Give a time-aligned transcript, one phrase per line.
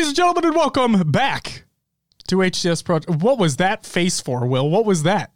[0.00, 1.64] Ladies and gentlemen, and welcome back
[2.28, 3.00] to HCS Pro.
[3.18, 4.70] What was that face for, Will?
[4.70, 5.30] What was that?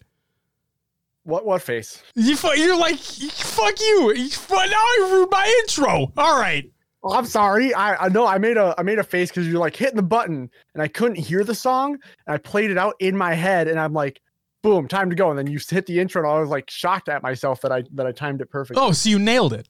[1.24, 2.02] What what face?
[2.14, 4.14] You fu- you're like fuck you.
[4.14, 6.10] You fu- Now I ruined my intro.
[6.16, 6.64] All right.
[7.02, 7.74] Oh, I'm sorry.
[7.74, 10.02] I I know I made a I made a face because you're like hitting the
[10.02, 13.68] button and I couldn't hear the song and I played it out in my head
[13.68, 14.22] and I'm like,
[14.62, 15.28] boom, time to go.
[15.28, 17.84] And then you hit the intro and I was like shocked at myself that I
[17.92, 18.82] that I timed it perfectly.
[18.82, 19.68] Oh, so you nailed it.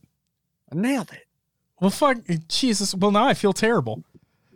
[0.73, 1.25] I nailed it.
[1.81, 2.95] Well, fuck, Jesus.
[2.95, 4.05] Well, now I feel terrible.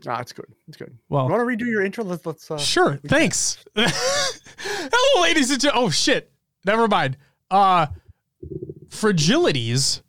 [0.06, 0.46] Ah, it's good.
[0.68, 0.96] It's good.
[1.08, 2.04] Well, you want to redo your intro?
[2.04, 2.50] Let's let's.
[2.50, 2.98] Uh, Sure.
[3.06, 3.58] Thanks.
[3.76, 5.88] Hello, ladies and gentlemen.
[5.88, 6.30] Oh shit.
[6.64, 7.16] Never mind.
[7.50, 7.86] Uh
[8.88, 10.02] fragilities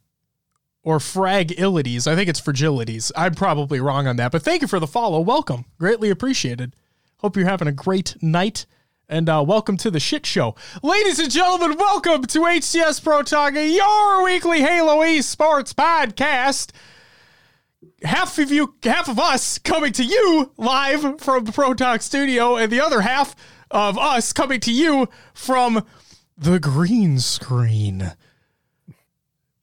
[0.84, 2.08] or fragilities.
[2.08, 3.12] I think it's fragilities.
[3.16, 5.20] I'm probably wrong on that, but thank you for the follow.
[5.20, 5.66] Welcome.
[5.78, 6.76] Greatly appreciated.
[7.18, 8.66] Hope you're having a great night.
[9.12, 10.54] And uh, welcome to the shit show.
[10.84, 16.72] Ladies and gentlemen, welcome to HCS Pro Talk, your weekly Halo esports podcast
[18.04, 22.56] half of you, half of us coming to you live from the Pro Talk studio,
[22.56, 23.36] and the other half
[23.72, 25.86] of us coming to you from
[26.38, 28.14] the green screen.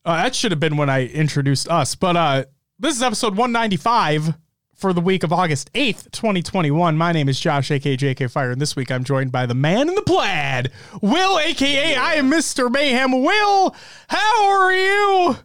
[0.05, 2.45] Uh, that should have been when I introduced us, but uh,
[2.79, 4.35] this is episode 195
[4.77, 6.97] for the week of August 8th, 2021.
[6.97, 9.89] My name is Josh, aka JK Fire, and this week I'm joined by the man
[9.89, 12.71] in the plaid, Will, aka I am Mr.
[12.71, 13.23] Mayhem.
[13.23, 13.75] Will,
[14.09, 15.37] how are you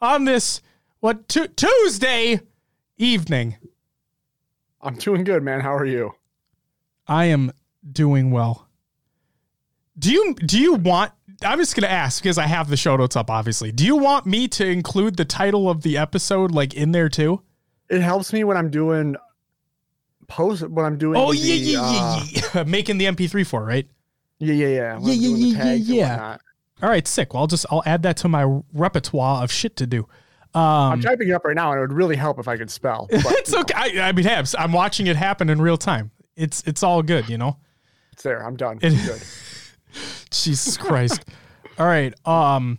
[0.00, 0.60] on this?
[1.00, 2.40] What t- Tuesday
[2.96, 3.56] evening.
[4.80, 5.60] I'm doing good, man.
[5.60, 6.12] How are you?
[7.06, 7.52] I am
[7.90, 8.68] doing well.
[9.98, 13.16] Do you do you want I'm just gonna ask because I have the show notes
[13.16, 13.72] up obviously.
[13.72, 17.42] Do you want me to include the title of the episode like in there too?
[17.88, 19.16] It helps me when I'm doing
[20.28, 21.18] post when I'm doing.
[21.18, 22.62] Oh the, yeah, yeah, uh, yeah, yeah.
[22.66, 23.88] Making the MP3 for, right?
[24.38, 24.98] yeah, yeah, yeah.
[24.98, 26.36] when Yeah, I'm yeah, doing yeah, yeah.
[26.82, 27.34] All right, sick.
[27.34, 30.06] Well I'll just I'll add that to my repertoire of shit to do.
[30.54, 32.70] I'm Um typing it up right now, and it would really help if I could
[32.70, 33.06] spell.
[33.10, 33.74] But it's okay.
[34.00, 36.10] I, I mean, hey, I'm watching it happen in real time.
[36.36, 37.56] It's it's all good, you know.
[38.12, 38.44] it's there.
[38.44, 38.78] I'm done.
[38.80, 39.06] It- It's
[39.94, 40.30] good.
[40.30, 41.24] Jesus Christ.
[41.78, 42.14] All right.
[42.26, 42.78] Um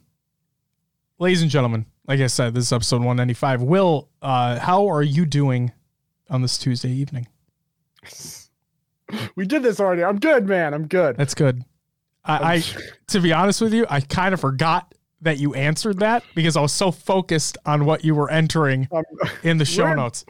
[1.19, 3.61] ladies and gentlemen, like I said, this is episode 195.
[3.61, 5.71] Will, uh, how are you doing
[6.29, 7.27] on this Tuesday evening?
[9.35, 10.03] We did this already.
[10.03, 10.73] I'm good, man.
[10.73, 11.17] I'm good.
[11.17, 11.63] That's good.
[12.23, 12.63] I, I
[13.07, 16.61] to be honest with you, I kind of forgot that you answered that because I
[16.61, 19.03] was so focused on what you were entering Um,
[19.43, 20.25] in the show notes.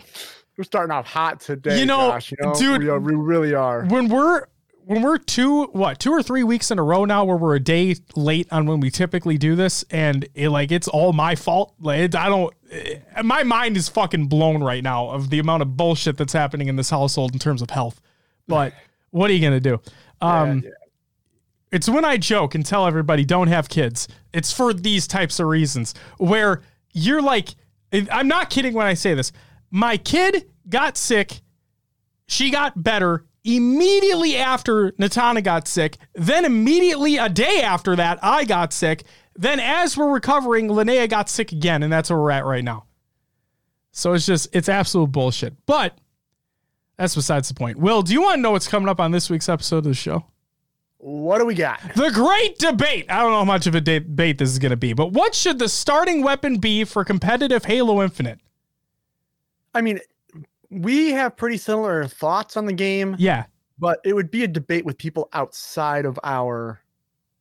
[0.57, 1.79] we're starting off hot today.
[1.79, 3.85] You know, Josh, you know, dude- we, are, we really are.
[3.85, 4.45] When we're
[4.85, 7.59] when we're two what two or three weeks in a row now where we're a
[7.59, 11.75] day late on when we typically do this and it like it's all my fault
[11.79, 15.61] like it, i don't eh, my mind is fucking blown right now of the amount
[15.61, 18.01] of bullshit that's happening in this household in terms of health
[18.47, 18.73] but
[19.11, 19.79] what are you gonna do
[20.21, 20.71] um yeah.
[21.72, 24.07] It's when I joke and tell everybody don't have kids.
[24.34, 26.62] It's for these types of reasons where
[26.94, 27.50] you're like,
[27.91, 29.31] I'm not kidding when I say this.
[29.72, 31.41] My kid got sick.
[32.28, 35.97] She got better immediately after Natana got sick.
[36.13, 39.03] Then immediately a day after that, I got sick.
[39.36, 42.86] Then as we're recovering, Linnea got sick again, and that's where we're at right now.
[43.91, 45.53] So it's just it's absolute bullshit.
[45.66, 45.97] But
[46.97, 47.78] that's besides the point.
[47.78, 49.94] Will, do you want to know what's coming up on this week's episode of the
[49.94, 50.25] show?
[51.01, 51.79] What do we got?
[51.95, 53.05] The great debate.
[53.09, 55.33] I don't know how much of a debate this is going to be, but what
[55.33, 58.39] should the starting weapon be for competitive Halo Infinite?
[59.73, 59.99] I mean,
[60.69, 63.45] we have pretty similar thoughts on the game, Yeah.
[63.79, 66.81] but it would be a debate with people outside of our.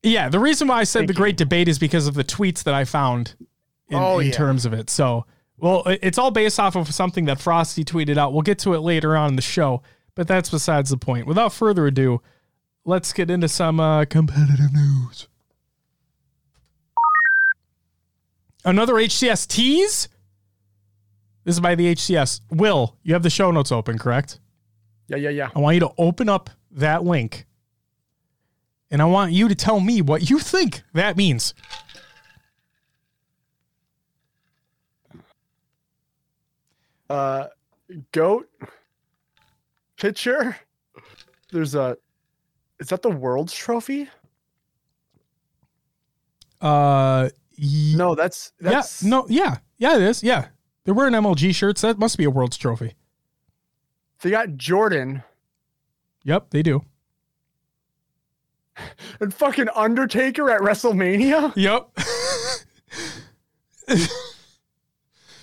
[0.04, 0.28] Yeah.
[0.28, 2.74] The reason why I said Thank the great debate is because of the tweets that
[2.74, 3.34] I found
[3.88, 4.32] in, Oh, in yeah.
[4.34, 4.88] terms of it.
[4.88, 5.26] So,
[5.56, 8.32] well, it's all based off of something that Frosty tweeted out.
[8.32, 9.82] We'll get to it later on in the show,
[10.14, 11.26] but that's besides the point.
[11.26, 12.22] Without further ado,
[12.88, 15.28] let's get into some uh, competitive news.
[18.64, 20.08] Another HCS tease?
[21.44, 22.40] This is by the HCS.
[22.50, 24.40] Will, you have the show notes open, correct?
[25.06, 25.50] Yeah, yeah, yeah.
[25.54, 27.46] I want you to open up that link
[28.90, 31.54] and I want you to tell me what you think that means.
[37.10, 37.46] Uh,
[38.12, 38.48] goat
[39.98, 40.56] picture.
[41.52, 41.96] There's a.
[42.80, 44.08] Is that the world's trophy?
[46.60, 47.28] Uh,
[47.58, 50.22] y- No, that's that's yeah, no, yeah, yeah, it is.
[50.22, 50.48] Yeah,
[50.84, 51.80] they're wearing MLG shirts.
[51.82, 52.94] That must be a World's Trophy.
[54.22, 55.22] They got Jordan
[56.24, 56.84] Yep, they do.
[59.20, 61.52] and fucking Undertaker at WrestleMania.
[61.56, 61.88] Yep.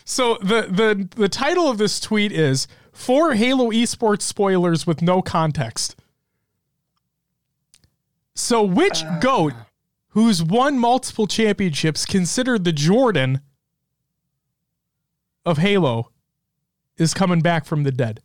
[0.06, 5.22] so the the the title of this tweet is four Halo esports spoilers with no
[5.22, 5.96] context.
[8.36, 9.54] So which goat
[10.10, 13.42] who's won multiple championships considered the Jordan
[15.46, 16.12] of Halo
[16.98, 18.22] is coming back from the dead?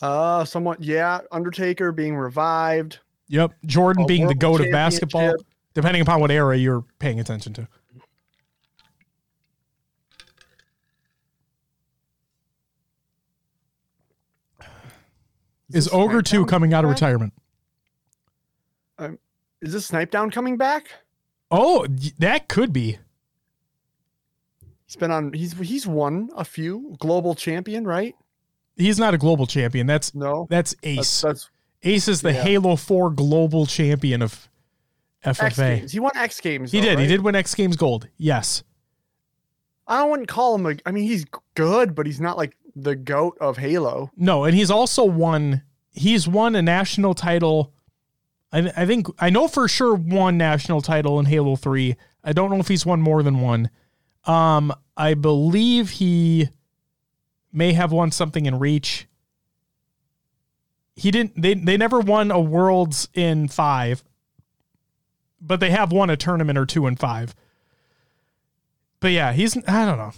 [0.00, 0.82] Uh, somewhat.
[0.82, 2.98] Yeah, Undertaker being revived.
[3.28, 3.52] Yep.
[3.64, 5.34] Jordan being the goat of basketball,
[5.72, 7.68] depending upon what era you're paying attention to.
[15.68, 17.32] Is this Ogre 2 SmackDown coming out of retirement?
[18.98, 19.18] Um,
[19.60, 20.88] is this Snipedown coming back?
[21.50, 21.86] Oh,
[22.18, 22.98] that could be.
[24.86, 25.32] He's been on.
[25.32, 28.14] He's he's won a few global champion, right?
[28.76, 29.86] He's not a global champion.
[29.86, 31.20] That's No, that's that's, Ace.
[31.22, 31.50] that's
[31.82, 32.42] Ace is the yeah.
[32.42, 34.48] Halo 4 global champion of
[35.24, 35.90] FFA.
[35.90, 36.70] He won X Games.
[36.72, 36.98] He though, did.
[36.98, 38.08] He did win X Games gold.
[38.16, 38.62] Yes.
[39.86, 40.76] I wouldn't call him a.
[40.86, 41.24] I mean, he's
[41.54, 44.10] good, but he's not like the goat of Halo.
[44.16, 45.62] No, and he's also won.
[45.92, 47.72] He's won a national title.
[48.52, 51.96] I, I think I know for sure one national title in Halo Three.
[52.22, 53.70] I don't know if he's won more than one.
[54.24, 56.48] Um, I believe he
[57.52, 59.06] may have won something in Reach.
[60.96, 61.40] He didn't.
[61.40, 64.04] They they never won a Worlds in five,
[65.40, 67.34] but they have won a tournament or two in five.
[69.00, 69.56] But yeah, he's.
[69.68, 70.12] I don't know.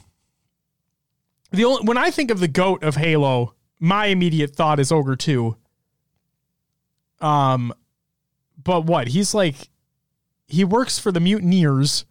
[1.50, 5.16] The only when I think of the goat of Halo, my immediate thought is Ogre
[5.16, 5.56] 2.
[7.20, 7.72] Um
[8.62, 9.08] but what?
[9.08, 9.68] He's like
[10.48, 12.04] he works for the mutineers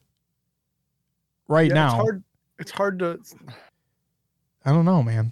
[1.48, 1.86] right Yeah, now.
[1.88, 2.24] it's hard.
[2.60, 3.20] It's hard to.
[4.66, 5.32] I don't know, man.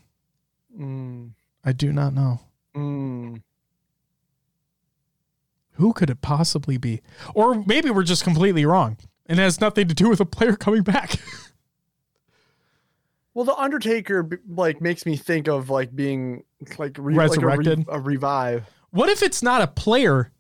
[0.78, 1.32] Mm,
[1.66, 2.40] I do not know.
[2.76, 3.42] mm.
[5.78, 7.02] Who could it possibly be?
[7.34, 8.98] Or maybe we're just completely wrong.
[9.26, 11.16] And it has nothing to do with a player coming back.
[13.34, 16.44] Well, the Undertaker like makes me think of like being
[16.78, 17.86] like, re- like a, re- Resurrected?
[17.88, 18.70] a revive.
[18.92, 20.32] what if it's not a player?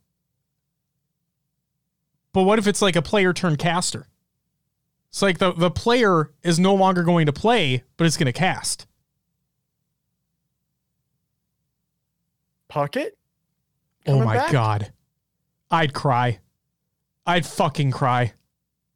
[2.33, 4.07] But what if it's like a player turned caster?
[5.09, 8.33] It's like the, the player is no longer going to play, but it's going to
[8.33, 8.87] cast.
[12.69, 13.11] Puckett.
[14.07, 14.51] Oh my back?
[14.51, 14.91] god.
[15.69, 16.39] I'd cry.
[17.25, 18.33] I'd fucking cry.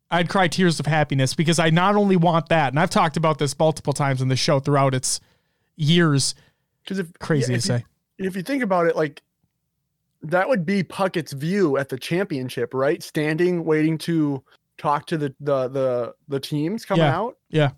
[0.10, 3.40] I'd cry tears of happiness because I not only want that, and I've talked about
[3.40, 5.20] this multiple times in the show throughout its
[5.76, 6.34] years.
[6.84, 7.86] Because if Crazy yeah, to if say.
[8.18, 9.22] You, if you think about it, like
[10.24, 13.04] that would be Puckett's view at the championship, right?
[13.04, 14.42] Standing, waiting to
[14.78, 17.18] talk to the the the the teams coming Yeah.
[17.18, 17.38] out.
[17.50, 17.72] Yeah.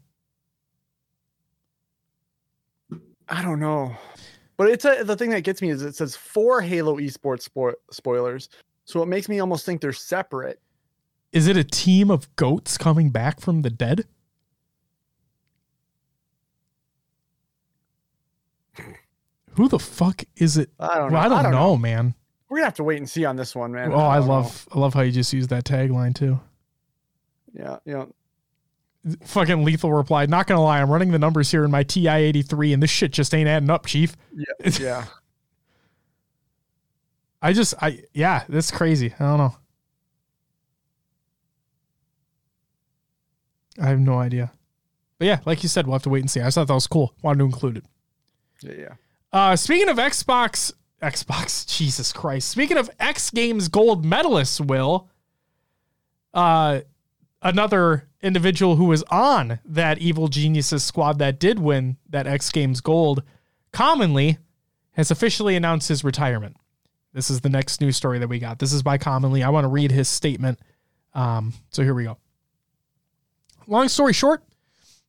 [3.28, 3.96] I don't know,
[4.58, 7.76] but it's a, the thing that gets me is it says four Halo esports spo-
[7.92, 8.50] spoilers,
[8.86, 10.60] so it makes me almost think they're separate.
[11.32, 14.06] Is it a team of goats coming back from the dead?
[19.54, 20.70] Who the fuck is it?
[20.80, 21.36] I don't Well, know.
[21.36, 22.16] I don't, know, man.
[22.48, 23.92] We're gonna have to wait and see on this one, man.
[23.92, 24.34] Oh, I don't know.
[24.36, 26.40] love I love how you just used that tagline too.
[27.54, 28.06] Yeah, yeah.
[29.26, 32.74] Fucking lethal replied, not gonna lie, I'm running the numbers here in my TI 83
[32.74, 34.16] and this shit just ain't adding up, chief.
[34.34, 35.06] Yeah, yeah.
[37.42, 39.14] I just I yeah, that's crazy.
[39.20, 39.56] I don't know.
[43.82, 44.52] I have no idea.
[45.18, 46.40] But yeah, like you said, we'll have to wait and see.
[46.40, 47.14] I just thought that was cool.
[47.22, 47.86] Wanted to include it.
[48.62, 48.94] Yeah, yeah.
[49.32, 50.72] Uh speaking of Xbox
[51.02, 52.50] Xbox, Jesus Christ.
[52.50, 55.10] Speaking of X Games gold medalists, Will,
[56.34, 56.82] uh
[57.42, 62.82] another individual who was on that Evil Geniuses squad that did win that X Games
[62.82, 63.24] gold
[63.72, 64.38] commonly
[64.94, 66.58] has officially announced his retirement.
[67.14, 68.60] This is the next news story that we got.
[68.60, 69.44] This is by Commonly.
[69.44, 70.60] I want to read his statement.
[71.14, 72.18] Um, so here we go.
[73.70, 74.44] Long story short,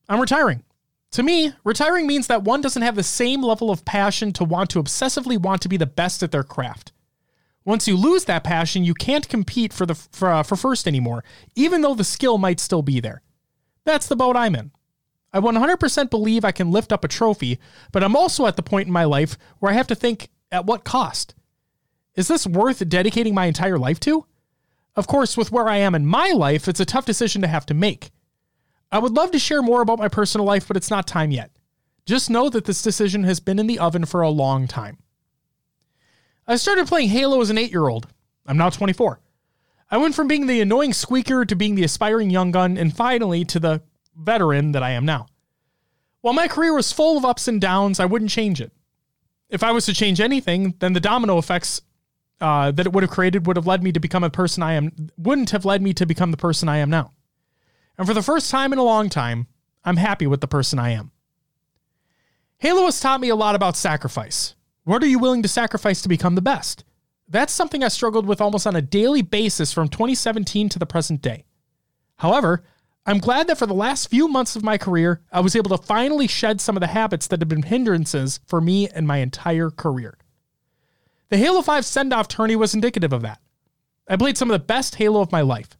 [0.06, 0.64] I'm retiring.
[1.12, 4.68] To me, retiring means that one doesn't have the same level of passion to want
[4.70, 6.92] to obsessively want to be the best at their craft.
[7.64, 11.24] Once you lose that passion, you can't compete for the for, uh, for first anymore,
[11.56, 13.22] even though the skill might still be there.
[13.86, 14.72] That's the boat I'm in.
[15.32, 17.58] I 100% believe I can lift up a trophy,
[17.92, 20.66] but I'm also at the point in my life where I have to think at
[20.66, 21.34] what cost?
[22.14, 24.26] Is this worth dedicating my entire life to?
[24.96, 27.64] Of course, with where I am in my life, it's a tough decision to have
[27.66, 28.10] to make.
[28.92, 31.50] I would love to share more about my personal life, but it's not time yet.
[32.06, 34.98] Just know that this decision has been in the oven for a long time.
[36.46, 38.08] I started playing Halo as an eight year old.
[38.46, 39.20] I'm now 24.
[39.90, 43.44] I went from being the annoying squeaker to being the aspiring young gun, and finally
[43.46, 43.82] to the
[44.16, 45.26] veteran that I am now.
[46.20, 48.72] While my career was full of ups and downs, I wouldn't change it.
[49.48, 51.80] If I was to change anything, then the domino effects
[52.40, 54.74] uh, that it would have created would have led me to become a person I
[54.74, 57.12] am, wouldn't have led me to become the person I am now.
[58.00, 59.46] And for the first time in a long time,
[59.84, 61.10] I'm happy with the person I am.
[62.56, 64.54] Halo has taught me a lot about sacrifice.
[64.84, 66.82] What are you willing to sacrifice to become the best?
[67.28, 71.20] That's something I struggled with almost on a daily basis from 2017 to the present
[71.20, 71.44] day.
[72.16, 72.64] However,
[73.04, 75.84] I'm glad that for the last few months of my career, I was able to
[75.84, 79.68] finally shed some of the habits that have been hindrances for me and my entire
[79.68, 80.16] career.
[81.28, 83.42] The Halo 5 send off tourney was indicative of that.
[84.08, 85.76] I played some of the best Halo of my life.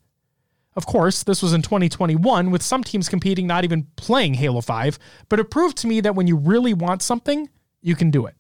[0.77, 4.99] Of course, this was in 2021 with some teams competing not even playing Halo 5,
[5.29, 7.49] but it proved to me that when you really want something,
[7.83, 8.37] you can do it.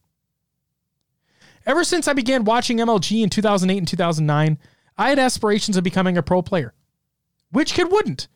[1.66, 4.58] Ever since I began watching MLG in 2008 and 2009,
[4.96, 6.72] I had aspirations of becoming a pro player.
[7.50, 8.28] Which kid wouldn't?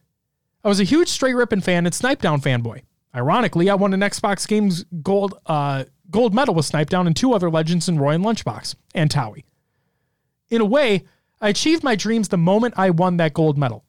[0.64, 2.82] I was a huge Str8 Rippin fan and Snipedown fanboy.
[3.14, 7.50] Ironically, I won an Xbox Games gold uh, gold medal with Snipedown and two other
[7.50, 9.44] legends in Roy and Lunchbox and Towie.
[10.50, 11.04] In a way,
[11.44, 13.84] I achieved my dreams the moment I won that gold medal.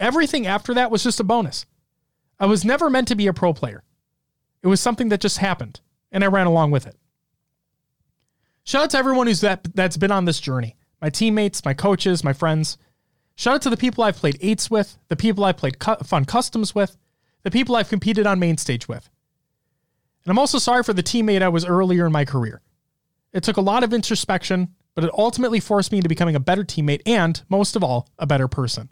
[0.00, 1.66] Everything after that was just a bonus.
[2.40, 3.84] I was never meant to be a pro player.
[4.62, 6.96] It was something that just happened, and I ran along with it.
[8.64, 10.78] Shout out to everyone who's that that's been on this journey.
[11.02, 12.78] My teammates, my coaches, my friends.
[13.34, 16.24] Shout out to the people I've played eights with, the people I've played cu- fun
[16.24, 16.96] customs with,
[17.42, 19.10] the people I've competed on main stage with.
[20.24, 22.62] And I'm also sorry for the teammate I was earlier in my career.
[23.34, 26.64] It took a lot of introspection, but it ultimately forced me into becoming a better
[26.64, 28.90] teammate and, most of all, a better person.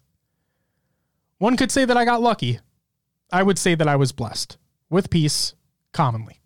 [1.39, 2.61] One could say that I got lucky.
[3.33, 5.55] I would say that I was blessed with peace
[5.93, 6.41] commonly.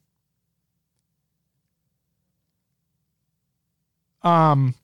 [4.23, 4.75] Um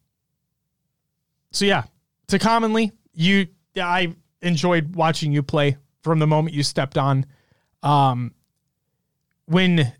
[1.52, 1.84] so yeah,
[2.28, 7.26] to commonly you I enjoyed watching you play from the moment you stepped on.
[7.82, 8.34] Um
[9.46, 9.92] when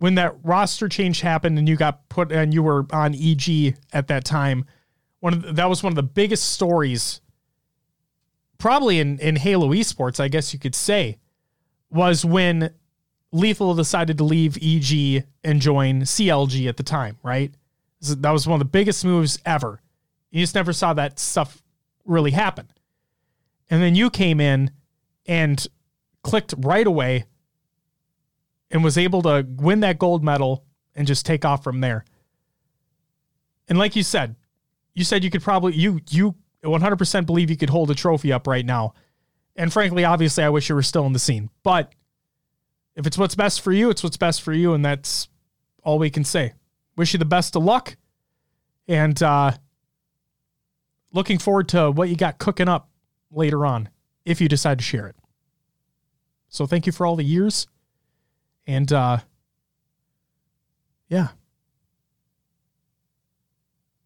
[0.00, 4.08] when that roster change happened and you got put and you were on EG at
[4.08, 4.64] that time,
[5.20, 7.20] one of the, that was one of the biggest stories
[8.56, 11.18] probably in in Halo esports, I guess you could say,
[11.90, 12.70] was when
[13.30, 17.52] Lethal decided to leave EG and join CLG at the time, right?
[18.00, 19.82] That was one of the biggest moves ever.
[20.30, 21.62] You just never saw that stuff
[22.06, 22.68] really happen.
[23.68, 24.70] And then you came in
[25.26, 25.64] and
[26.22, 27.26] clicked right away
[28.70, 32.04] and was able to win that gold medal and just take off from there.
[33.68, 34.36] And like you said,
[34.94, 36.34] you said you could probably you you
[36.64, 38.94] 100% believe you could hold a trophy up right now.
[39.56, 41.50] And frankly, obviously I wish you were still in the scene.
[41.62, 41.92] But
[42.96, 45.28] if it's what's best for you, it's what's best for you and that's
[45.82, 46.52] all we can say.
[46.96, 47.96] Wish you the best of luck
[48.88, 49.52] and uh
[51.12, 52.90] looking forward to what you got cooking up
[53.30, 53.88] later on
[54.24, 55.16] if you decide to share it.
[56.48, 57.68] So thank you for all the years
[58.70, 59.18] and uh,
[61.08, 61.28] yeah,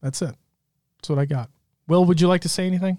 [0.00, 0.34] that's it.
[0.96, 1.50] That's what I got.
[1.86, 2.98] Will, would you like to say anything?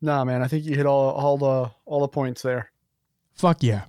[0.00, 2.70] Nah, man, I think you hit all all the all the points there.
[3.34, 3.84] Fuck yeah.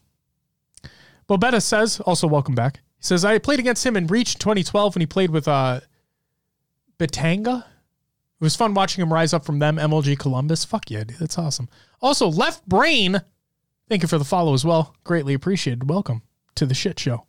[1.29, 2.77] Bobetta says, also welcome back.
[2.97, 5.79] He says, I played against him in Reach 2012 when he played with uh
[6.99, 7.59] Batanga.
[7.59, 10.65] It was fun watching him rise up from them, MLG Columbus.
[10.65, 11.17] Fuck yeah, dude.
[11.17, 11.69] That's awesome.
[12.01, 13.21] Also, Left Brain,
[13.89, 14.93] thank you for the follow as well.
[15.05, 15.89] Greatly appreciated.
[15.89, 16.21] Welcome
[16.57, 17.25] to the shit show.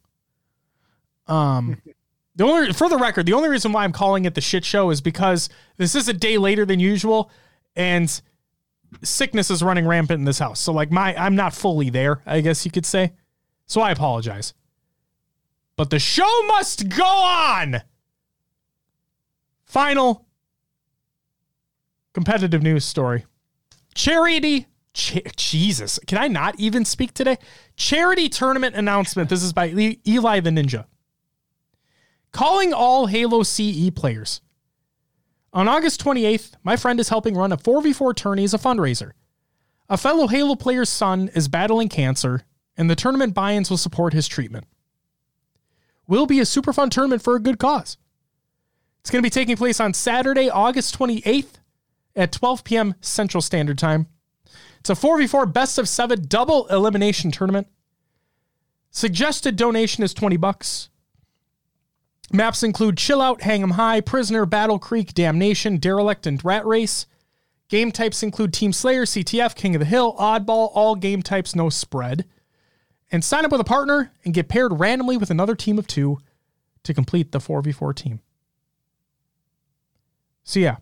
[1.26, 1.80] Um,
[2.37, 4.90] the only for the record, the only reason why I'm calling it the shit show
[4.90, 7.30] is because this is a day later than usual,
[7.76, 8.20] and
[9.02, 10.61] sickness is running rampant in this house.
[10.61, 13.12] So like my, I'm not fully there, I guess you could say.
[13.66, 14.54] So I apologize.
[15.76, 17.82] But the show must go on.
[19.66, 20.26] Final
[22.14, 23.26] competitive news story.
[23.94, 24.66] Charity
[25.37, 27.38] Jesus, can I not even speak today?
[27.76, 29.31] Charity tournament announcement.
[29.31, 30.87] This is by Eli the Ninja.
[32.33, 34.40] Calling all Halo CE players.
[35.52, 39.12] On August 28th, my friend is helping run a 4v4 tourney as a fundraiser.
[39.88, 42.43] A fellow Halo player's son is battling cancer,
[42.76, 44.67] and the tournament buy ins will support his treatment.
[46.07, 47.97] Will be a super fun tournament for a good cause.
[49.00, 51.61] It's going to be taking place on Saturday, August 28th
[52.14, 52.95] at 12 p.m.
[53.00, 54.09] Central Standard Time.
[54.88, 57.66] It's a 4v4 best of 7 double elimination tournament.
[58.90, 60.88] Suggested donation is 20 bucks.
[62.33, 67.04] Maps include Chill Out, Hang 'em High, Prisoner, Battle Creek, Damnation, Derelict, and Rat Race.
[67.68, 71.68] Game types include Team Slayer, CTF, King of the Hill, Oddball, all game types, no
[71.68, 72.25] spread.
[73.12, 76.16] And sign up with a partner and get paired randomly with another team of two
[76.85, 78.21] to complete the 4v4 team.
[80.45, 80.76] So, yeah.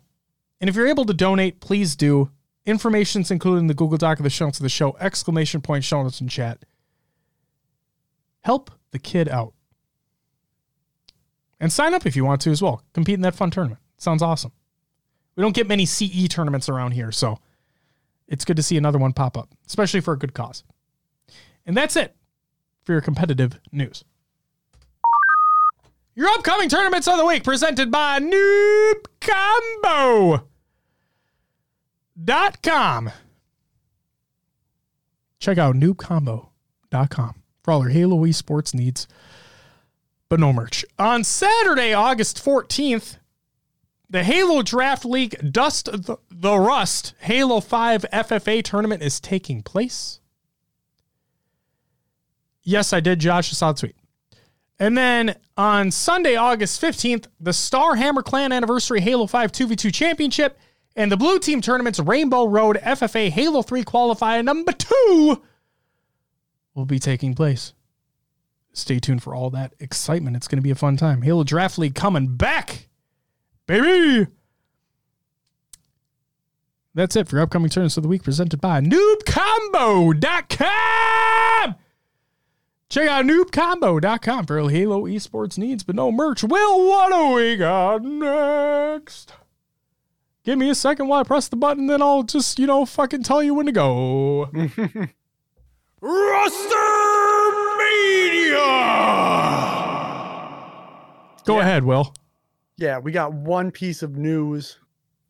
[0.61, 2.31] And if you're able to donate, please do.
[2.67, 5.85] Information's included in the Google Doc of the show notes of the show, exclamation point
[5.85, 6.65] show notes in chat.
[8.41, 9.53] Help the kid out.
[11.61, 12.83] And sign up if you want to as well.
[12.93, 13.79] Compete in that fun tournament.
[13.97, 14.51] Sounds awesome.
[15.37, 17.39] We don't get many CE tournaments around here, so
[18.27, 20.65] it's good to see another one pop up, especially for a good cause.
[21.65, 22.15] And that's it
[22.83, 24.03] for your competitive news.
[26.15, 30.47] Your upcoming tournaments of the week presented by Noob Combo.
[32.21, 33.11] Dot com.
[35.39, 39.07] check out noobcombo.com for all your Halo esports needs,
[40.29, 40.83] but no merch.
[40.97, 43.17] On Saturday, August 14th,
[44.09, 46.17] the Halo Draft League Dust the,
[46.57, 50.19] Rust Halo 5 FFA tournament is taking place.
[52.63, 53.51] Yes, I did, Josh.
[53.51, 53.95] I saw the.
[54.79, 60.57] And then on Sunday, August 15th, the Star Hammer Clan Anniversary Halo 5 2v2 Championship
[60.97, 65.41] and the Blue Team Tournament's Rainbow Road FFA Halo 3 Qualifier number two
[66.73, 67.73] will be taking place.
[68.73, 70.35] Stay tuned for all that excitement.
[70.35, 71.21] It's going to be a fun time.
[71.21, 72.89] Halo Draft League coming back,
[73.67, 74.27] baby.
[76.93, 81.75] That's it for upcoming tournaments of the week presented by noobcombo.com.
[82.89, 86.43] Check out noobcombo.com for all Halo esports needs, but no merch.
[86.43, 89.33] Will, what do we got next?
[90.47, 93.23] Give me a second while I press the button, then I'll just, you know, fucking
[93.23, 94.45] tell you when to go.
[95.99, 96.75] Roster
[97.77, 98.55] Media!
[101.43, 102.13] Go ahead, Will.
[102.77, 104.79] Yeah, we got one piece of news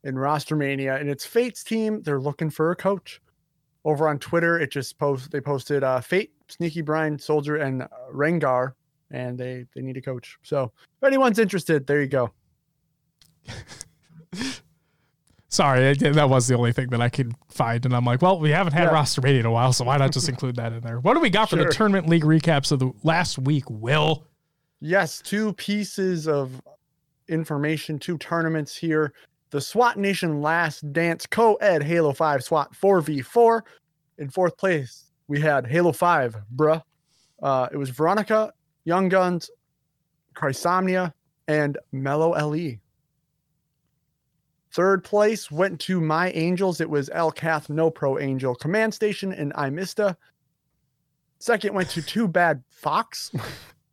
[0.03, 2.03] in Roster Mania, and it's Fate's team.
[2.03, 3.19] They're looking for a coach.
[3.85, 7.87] Over on Twitter, it just post they posted uh, Fate, Sneaky Brian, Soldier, and uh,
[8.13, 8.73] Rengar,
[9.09, 10.37] and they they need a coach.
[10.43, 10.71] So
[11.01, 12.29] if anyone's interested, there you go.
[15.49, 18.49] Sorry, that was the only thing that I could find, and I'm like, well, we
[18.49, 18.89] haven't had yeah.
[18.89, 20.99] roster media in a while, so why not just include that in there?
[20.99, 23.63] What do we got for the tournament league recaps of the last week?
[23.69, 24.25] Will?
[24.81, 26.61] Yes, two pieces of
[27.29, 29.13] information, two tournaments here.
[29.51, 33.61] The SWAT Nation Last Dance Co-Ed Halo 5 SWAT 4v4.
[34.17, 36.81] In fourth place, we had Halo 5, bruh.
[37.41, 38.51] Uh, it was Veronica,
[38.83, 39.49] Young Guns,
[40.35, 41.13] Chrysomnia,
[41.47, 42.79] and Mellow LE.
[44.77, 46.81] Third place went to My Angels.
[46.81, 50.15] It was El Cath No Pro Angel Command Station and Imista.
[51.39, 53.31] Second went to Too Bad Fox.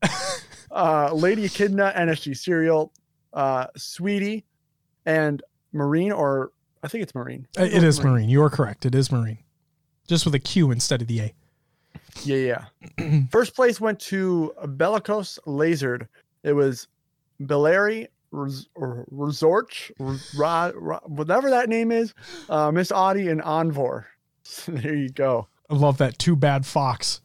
[0.71, 2.93] uh, Lady Echidna, NSG Serial,
[3.33, 4.45] uh, Sweetie,
[5.07, 5.43] and
[5.73, 7.49] Marine, or I think it's Marine.
[7.57, 8.13] It is Marine.
[8.13, 8.29] Marine.
[8.29, 8.85] You are correct.
[8.85, 9.39] It is Marine.
[10.07, 11.35] Just with a Q instead of the A.
[12.25, 12.67] Yeah,
[12.99, 13.21] yeah.
[13.31, 16.09] First place went to Bellicose Lasered.
[16.43, 16.89] It was
[17.41, 22.15] Bellary Res- Resort, whatever that name is,
[22.49, 24.05] uh, Miss Audie and Envor.
[24.69, 25.49] there you go.
[25.71, 26.19] I love that.
[26.19, 27.21] Too bad Fox.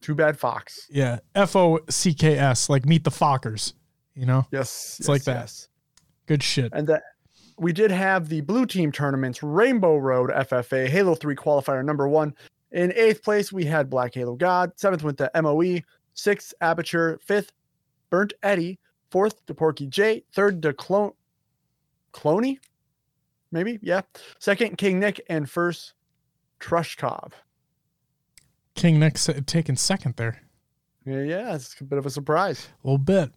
[0.00, 0.86] Too bad Fox.
[0.90, 1.18] Yeah.
[1.34, 3.72] F O C K S, like meet the Fockers,
[4.14, 4.46] you know?
[4.52, 4.96] Yes.
[4.98, 5.40] It's yes, like that.
[5.40, 5.68] Yes.
[6.26, 6.72] Good shit.
[6.72, 7.02] And that
[7.58, 12.34] we did have the blue team tournaments Rainbow Road FFA Halo 3 qualifier number one.
[12.70, 14.72] In eighth place, we had Black Halo God.
[14.76, 15.80] Seventh went to MOE.
[16.14, 17.18] Sixth, Aperture.
[17.24, 17.52] Fifth,
[18.10, 18.78] Burnt Eddie
[19.10, 21.12] fourth to Porky J, third to Clone
[22.12, 22.58] Cloney,
[23.52, 24.02] maybe, yeah.
[24.38, 25.94] Second, King Nick, and first,
[26.60, 27.32] Trushkov.
[28.74, 30.40] King Nick's taking second there.
[31.04, 32.68] Yeah, yeah, it's a bit of a surprise.
[32.84, 33.32] A little bit.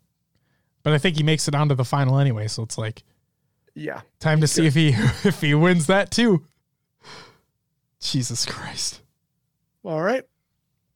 [0.83, 3.03] But I think he makes it onto the final anyway, so it's like
[3.75, 4.01] Yeah.
[4.19, 4.89] Time to see if he
[5.23, 6.45] if he wins that too.
[7.99, 9.01] Jesus Christ.
[9.83, 10.23] All right.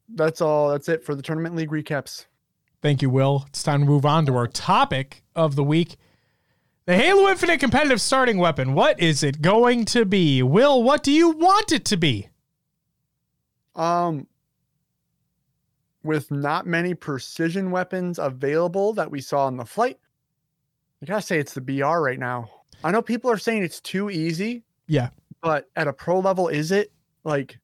[0.09, 0.69] That's all.
[0.69, 2.25] That's it for the tournament league recaps.
[2.85, 3.45] Thank you, Will.
[3.47, 5.95] It's time to move on to our topic of the week.
[6.85, 8.75] The Halo Infinite competitive starting weapon.
[8.75, 10.43] What is it going to be?
[10.43, 12.29] Will, what do you want it to be?
[13.73, 14.27] Um
[16.03, 19.97] with not many precision weapons available that we saw in the flight,
[21.01, 22.51] I gotta say it's the BR right now.
[22.83, 24.61] I know people are saying it's too easy.
[24.85, 25.09] Yeah.
[25.41, 26.91] But at a pro level, is it
[27.23, 27.57] like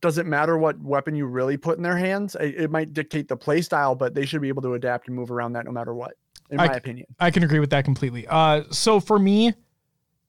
[0.00, 2.36] doesn't matter what weapon you really put in their hands.
[2.38, 5.16] It, it might dictate the play style, but they should be able to adapt and
[5.16, 6.14] move around that no matter what,
[6.50, 7.06] in I, my opinion.
[7.18, 8.26] I can agree with that completely.
[8.28, 9.54] Uh, so for me,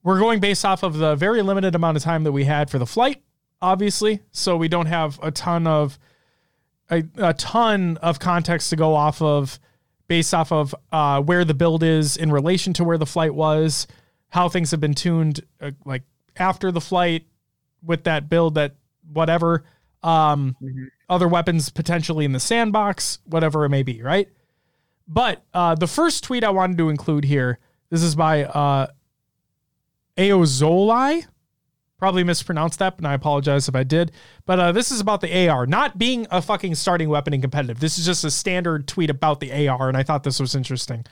[0.02, 2.78] we're going based off of the very limited amount of time that we had for
[2.78, 3.22] the flight,
[3.60, 4.20] obviously.
[4.30, 5.98] So we don't have a ton of
[6.90, 9.58] a, a ton of context to go off of
[10.06, 13.86] based off of uh, where the build is in relation to where the flight was,
[14.30, 16.02] how things have been tuned uh, like
[16.36, 17.26] after the flight
[17.82, 18.76] with that build that
[19.12, 19.64] whatever
[20.02, 20.84] um, mm-hmm.
[21.08, 24.28] other weapons potentially in the sandbox, whatever it may be, right?
[25.06, 27.58] But uh, the first tweet I wanted to include here,
[27.90, 28.88] this is by uh,
[30.16, 31.26] Aozoli.
[31.98, 34.12] Probably mispronounced that, but I apologize if I did.
[34.46, 37.80] But uh, this is about the AR not being a fucking starting weapon in competitive.
[37.80, 41.04] This is just a standard tweet about the AR, and I thought this was interesting.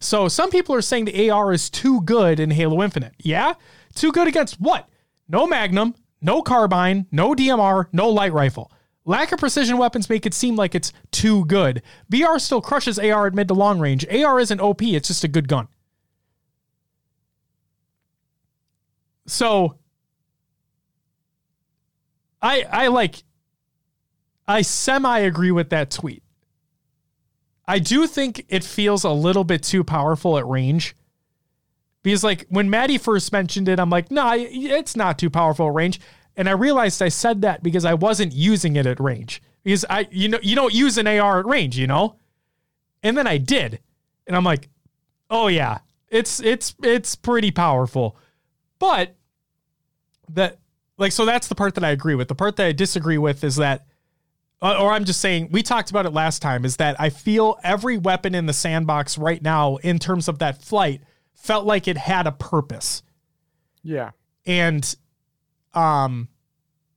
[0.00, 3.14] So some people are saying the AR is too good in Halo Infinite.
[3.18, 3.54] Yeah,
[3.94, 4.86] too good against what?
[5.30, 8.72] No Magnum, no carbine, no DMR, no light rifle.
[9.04, 11.82] Lack of precision weapons make it seem like it's too good.
[12.08, 14.06] BR still crushes AR at mid to long range.
[14.08, 15.68] AR isn't OP, it's just a good gun.
[19.26, 19.78] So
[22.40, 23.22] I I like
[24.48, 26.22] I semi agree with that tweet.
[27.66, 30.94] I do think it feels a little bit too powerful at range.
[32.04, 35.68] Because like when Maddie first mentioned it, I'm like, no, nah, it's not too powerful
[35.68, 36.00] at range.
[36.36, 39.42] And I realized I said that because I wasn't using it at range.
[39.64, 42.16] Because I you know you don't use an AR at range, you know?
[43.02, 43.80] And then I did.
[44.26, 44.68] And I'm like,
[45.30, 45.78] oh yeah,
[46.10, 48.18] it's it's it's pretty powerful.
[48.78, 49.16] But
[50.28, 50.58] that
[50.98, 52.28] like so that's the part that I agree with.
[52.28, 53.86] The part that I disagree with is that
[54.60, 57.58] uh, or I'm just saying we talked about it last time is that I feel
[57.64, 61.00] every weapon in the sandbox right now in terms of that flight
[61.34, 63.02] felt like it had a purpose.
[63.82, 64.10] Yeah.
[64.46, 64.94] And
[65.74, 66.28] um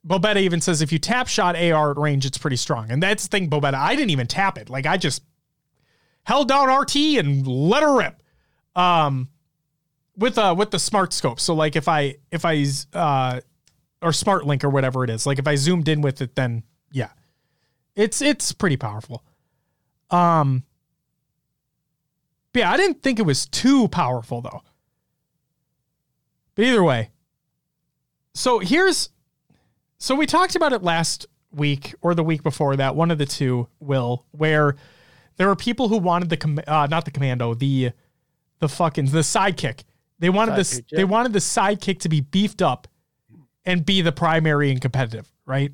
[0.06, 2.90] Bobetta even says if you tap shot AR at range, it's pretty strong.
[2.92, 3.74] And that's the thing, Bobetta.
[3.74, 4.70] I didn't even tap it.
[4.70, 5.24] Like I just
[6.24, 8.22] held down RT and let her rip.
[8.76, 9.30] Um
[10.16, 11.40] with uh with the smart scope.
[11.40, 13.42] So like if I if I uh
[14.02, 16.64] or smart link or whatever it is, like if I zoomed in with it, then
[16.92, 17.10] yeah.
[17.96, 19.24] It's it's pretty powerful.
[20.10, 20.64] Um
[22.58, 24.62] yeah, I didn't think it was too powerful though.
[26.56, 27.12] But either way.
[28.34, 29.10] So here's
[30.00, 33.26] so we talked about it last week or the week before that, one of the
[33.26, 34.76] two, Will, where
[35.38, 37.92] there were people who wanted the com- uh, not the commando, the
[38.60, 39.84] the fucking the sidekick.
[40.20, 40.98] They wanted sidekick, this yeah.
[40.98, 42.88] they wanted the sidekick to be beefed up
[43.66, 45.72] and be the primary and competitive, right?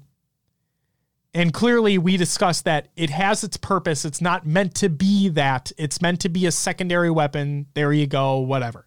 [1.36, 4.06] And clearly, we discussed that it has its purpose.
[4.06, 5.72] It's not meant to be that.
[5.78, 7.66] It's meant to be a secondary weapon.
[7.74, 8.86] There you go, whatever.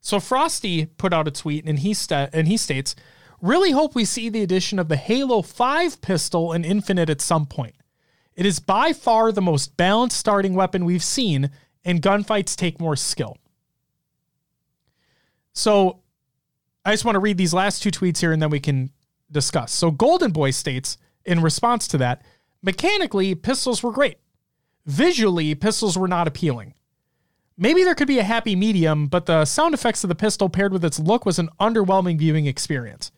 [0.00, 2.94] So Frosty put out a tweet and he and he states,
[3.40, 7.44] "Really hope we see the addition of the Halo 5 pistol in Infinite at some
[7.46, 7.74] point.
[8.34, 11.50] It is by far the most balanced starting weapon we've seen,
[11.84, 13.36] and gunfights take more skill."
[15.52, 16.00] So
[16.84, 18.90] I just want to read these last two tweets here and then we can
[19.30, 19.72] discuss.
[19.72, 22.22] So Golden Boy states, in response to that,
[22.62, 24.18] mechanically, pistols were great.
[24.86, 26.74] Visually, pistols were not appealing.
[27.56, 30.72] Maybe there could be a happy medium, but the sound effects of the pistol paired
[30.72, 33.12] with its look was an underwhelming viewing experience.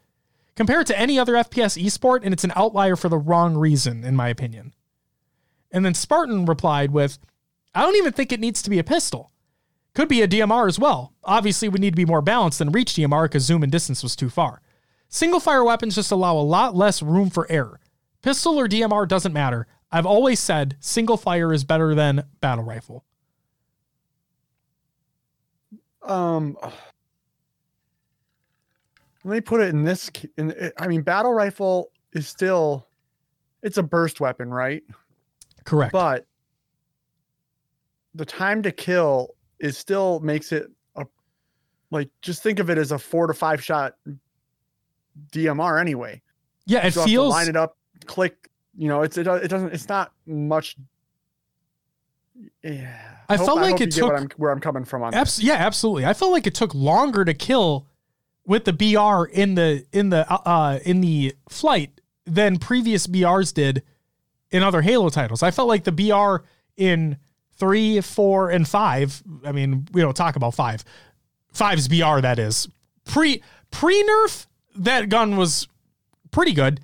[0.55, 4.15] Compared to any other FPS esport, and it's an outlier for the wrong reason, in
[4.15, 4.75] my opinion.
[5.71, 7.19] And then Spartan replied with,
[7.75, 9.33] I don't even think it needs to be a pistol.
[9.95, 11.15] Could be a DMR as well.
[11.25, 14.15] Obviously, we need to be more balanced than reach DMR because zoom and distance was
[14.15, 14.61] too far.
[15.09, 17.81] Single fire weapons just allow a lot less room for error.
[18.27, 19.69] Pistol or DMR doesn't matter.
[19.93, 23.05] I've always said single fire is better than battle rifle.
[26.03, 26.57] Um,
[29.23, 30.11] let me put it in this.
[30.37, 32.89] In, I mean, battle rifle is still,
[33.63, 34.83] it's a burst weapon, right?
[35.63, 35.93] Correct.
[35.93, 36.27] But
[38.17, 41.07] the time to kill is still makes it a
[41.93, 43.95] like just think of it as a four to five shot
[45.31, 46.21] DMR anyway.
[46.67, 47.77] Yeah, it feels line it up
[48.07, 48.51] click.
[48.77, 49.73] You know, it's it, it doesn't.
[49.73, 50.77] It's not much.
[52.63, 52.95] Yeah,
[53.29, 55.15] I, I hope, felt like it took I'm, where I'm coming from on.
[55.15, 56.05] Abs- yeah, absolutely.
[56.05, 57.87] I felt like it took longer to kill
[58.45, 63.55] with the BR in the in the uh, uh in the flight than previous BRs
[63.55, 63.83] did
[64.51, 65.43] in other Halo titles.
[65.43, 66.45] I felt like the BR
[66.77, 67.17] in
[67.55, 69.23] three, four, and five.
[69.45, 70.85] I mean, we don't talk about five.
[71.53, 72.69] Five's BR that is
[73.05, 74.47] pre pre nerf.
[74.77, 75.69] That gun was
[76.31, 76.81] pretty good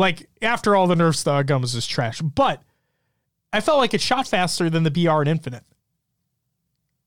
[0.00, 2.20] like after all the nerfs, the gun was just trash.
[2.22, 2.62] But
[3.52, 5.62] I felt like it shot faster than the BR and Infinite.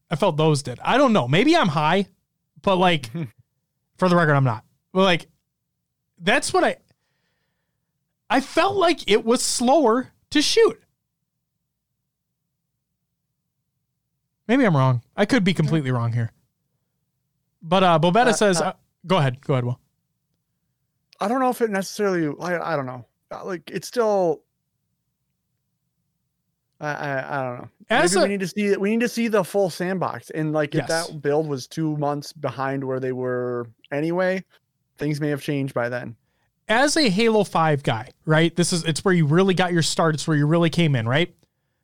[0.09, 0.79] I felt those did.
[0.83, 1.27] I don't know.
[1.27, 2.05] Maybe I'm high,
[2.61, 3.09] but like
[3.97, 4.63] for the record, I'm not.
[4.93, 5.27] But like
[6.19, 6.77] that's what I
[8.29, 10.79] I felt like it was slower to shoot.
[14.47, 15.01] Maybe I'm wrong.
[15.15, 16.31] I could be completely wrong here.
[17.63, 18.73] But uh Bobetta uh, says uh, uh,
[19.07, 19.41] go ahead.
[19.41, 19.79] Go ahead, Will.
[21.19, 22.33] I don't know if it necessarily.
[22.41, 23.05] I, I don't know.
[23.31, 24.41] Uh, like it's still.
[26.79, 27.69] I, I, I don't know.
[27.89, 30.51] As Maybe a, we need to see we need to see the full sandbox and
[30.53, 34.43] like if that build was two months behind where they were anyway,
[34.97, 36.15] things may have changed by then.
[36.67, 38.55] As a Halo Five guy, right?
[38.55, 40.15] This is it's where you really got your start.
[40.15, 41.33] It's where you really came in, right?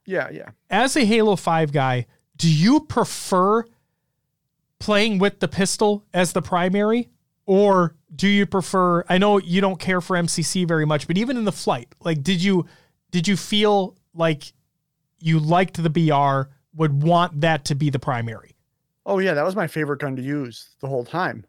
[0.06, 0.50] Yeah, yeah.
[0.70, 3.66] As a Halo Five guy, do you prefer
[4.80, 7.10] playing with the pistol as the primary
[7.50, 11.36] or do you prefer I know you don't care for MCC very much, but even
[11.36, 12.68] in the flight, like did you
[13.10, 14.54] did you feel like
[15.20, 18.56] you liked the BR, would want that to be the primary?
[19.04, 21.44] Oh yeah, that was my favorite gun to use the whole time.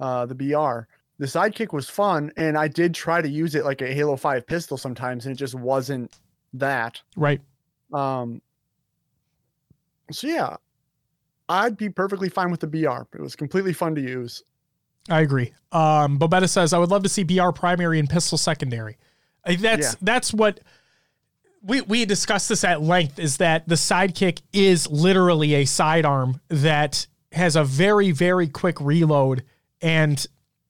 [0.00, 0.88] Uh the BR.
[1.18, 4.46] The sidekick was fun and I did try to use it like a Halo 5
[4.46, 6.20] pistol sometimes and it just wasn't
[6.54, 7.02] that.
[7.16, 7.42] Right.
[7.92, 8.40] Um
[10.10, 10.56] so yeah,
[11.50, 13.02] I'd be perfectly fine with the BR.
[13.14, 14.42] It was completely fun to use.
[15.08, 15.52] I agree.
[15.72, 18.96] Um, Bobetta says, I would love to see BR primary and pistol secondary.
[19.44, 19.92] That's Yeah.
[20.00, 20.60] that's what
[21.62, 27.06] we we discussed this at length is that the sidekick is literally a sidearm that
[27.32, 29.42] has a very very quick reload
[29.82, 30.26] and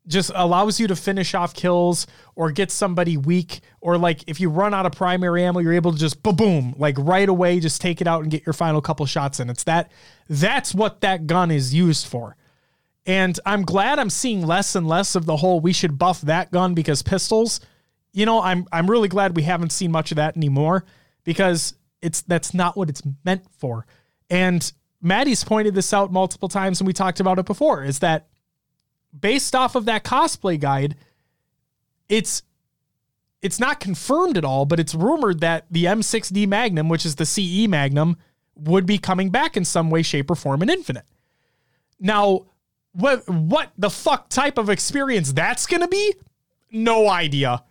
[0.06, 4.48] just allows you to finish off kills or get somebody weak or like if you
[4.50, 7.80] run out of primary ammo you're able to just boom boom like right away just
[7.80, 9.90] take it out and get your final couple shots in it's that
[10.28, 12.36] that's what that gun is used for
[13.06, 16.50] and I'm glad I'm seeing less and less of the whole we should buff that
[16.50, 17.60] gun because pistols.
[18.12, 20.84] You know, I'm I'm really glad we haven't seen much of that anymore
[21.24, 23.86] because it's that's not what it's meant for.
[24.30, 28.28] And Maddie's pointed this out multiple times and we talked about it before is that
[29.18, 30.96] based off of that cosplay guide,
[32.08, 32.42] it's
[33.42, 37.26] it's not confirmed at all, but it's rumored that the M6D Magnum, which is the
[37.26, 38.16] CE Magnum,
[38.54, 41.04] would be coming back in some way, shape, or form in Infinite.
[42.00, 42.46] Now,
[42.94, 46.14] what what the fuck type of experience that's gonna be?
[46.70, 47.62] No idea.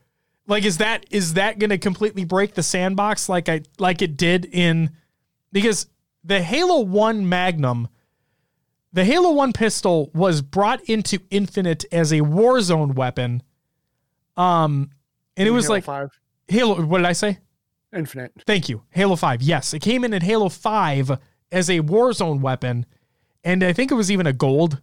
[0.48, 4.46] Like, is that is that gonna completely break the sandbox like I like it did
[4.46, 4.92] in
[5.52, 5.88] because
[6.24, 7.88] the Halo One Magnum,
[8.92, 13.42] the Halo One pistol was brought into Infinite as a Warzone weapon.
[14.36, 14.90] Um,
[15.38, 16.10] and it was Halo like five
[16.48, 16.82] Halo.
[16.86, 17.40] What did I say?
[17.94, 18.32] infinite.
[18.46, 18.82] Thank you.
[18.90, 19.42] Halo 5.
[19.42, 21.20] Yes, it came in at Halo 5
[21.52, 22.86] as a Warzone weapon.
[23.44, 24.82] And I think it was even a gold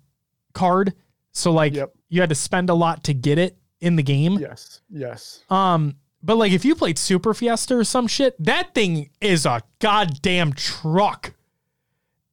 [0.52, 0.94] card.
[1.32, 1.92] So like Yep.
[2.08, 4.34] you had to spend a lot to get it in the game.
[4.38, 4.80] Yes.
[4.90, 5.44] Yes.
[5.50, 9.62] Um but like if you played Super Fiesta or some shit, that thing is a
[9.78, 11.32] goddamn truck.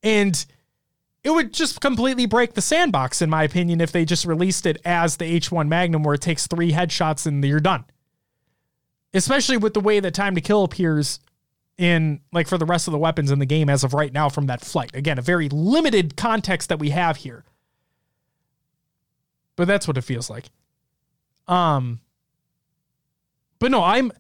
[0.03, 0.45] And
[1.23, 4.77] it would just completely break the sandbox in my opinion if they just released it
[4.85, 7.85] as the H1 Magnum where it takes 3 headshots and you're done
[9.13, 11.19] especially with the way that time to kill appears
[11.77, 14.29] in like for the rest of the weapons in the game as of right now
[14.29, 14.91] from that flight.
[14.93, 17.43] Again, a very limited context that we have here.
[19.57, 20.45] But that's what it feels like.
[21.47, 21.99] Um
[23.59, 24.11] but no, I'm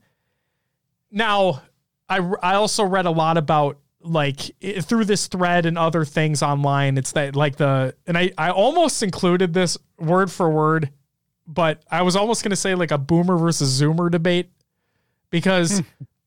[1.11, 1.61] now
[2.09, 6.41] I I also read a lot about like i- through this thread and other things
[6.43, 10.91] online it's that like the and I I almost included this word for word
[11.47, 14.49] but I was almost going to say like a boomer versus zoomer debate
[15.29, 15.81] because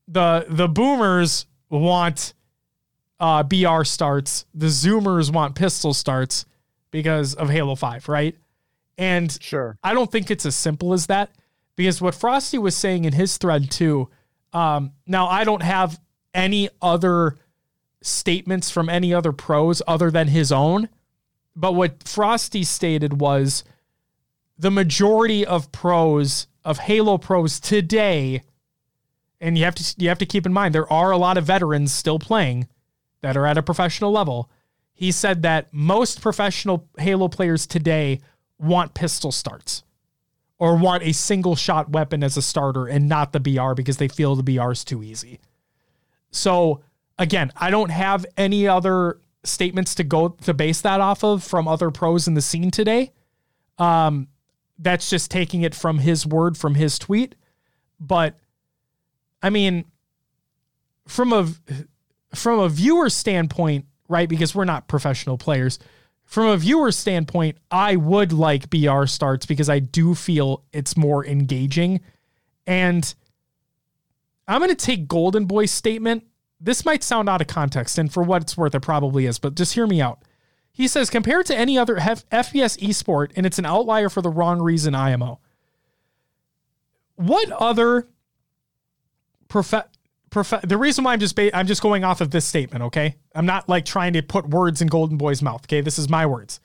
[0.09, 2.35] the the boomers want
[3.19, 6.47] uh BR starts, the zoomers want pistol starts
[6.91, 8.35] because of Halo 5, right?
[9.01, 9.79] And Sure.
[9.83, 11.31] I don't think it's as simple as that
[11.75, 14.11] because what Frosty was saying in his thread too.
[14.53, 15.99] Um, now I don't have
[16.35, 17.37] any other
[18.03, 20.91] statements from any other pros other than his own,
[21.57, 23.65] but what Frosty stated was
[24.59, 28.43] the majority of pros of Halo pros today,
[29.41, 31.45] and you have to you have to keep in mind there are a lot of
[31.47, 32.69] veterans still playing
[33.23, 34.51] that are at a professional level.
[34.93, 38.21] He said that most professional Halo players today
[38.61, 39.83] want pistol starts
[40.59, 44.09] or want a single shot weapon as a starter and not the BR because they
[44.09, 45.41] feel the BR is too easy.
[46.31, 46.83] So
[47.19, 51.67] again, I don't have any other statements to go to base that off of from
[51.67, 53.13] other pros in the scene today.
[53.79, 54.29] Um,
[54.79, 57.35] that's just taking it from his word from his tweet.
[57.99, 58.39] But
[59.43, 59.85] I mean,
[61.07, 61.49] from a
[62.35, 64.29] from a viewer standpoint, right?
[64.29, 65.79] Because we're not professional players.
[66.31, 71.27] From a viewer standpoint, I would like BR starts because I do feel it's more
[71.27, 72.03] engaging.
[72.69, 73.13] And
[74.47, 76.23] I'm going to take Golden Boy's statement.
[76.61, 79.57] This might sound out of context, and for what it's worth, it probably is, but
[79.57, 80.23] just hear me out.
[80.71, 84.31] He says, compared to any other F- FPS esport, and it's an outlier for the
[84.31, 85.41] wrong reason, IMO.
[87.17, 88.07] What other
[89.49, 89.90] prof-
[90.31, 93.17] prof- the reason why I'm just ba- I'm just going off of this statement, okay?
[93.35, 95.81] I'm not like trying to put words in Golden Boy's mouth, okay?
[95.81, 96.61] This is my words.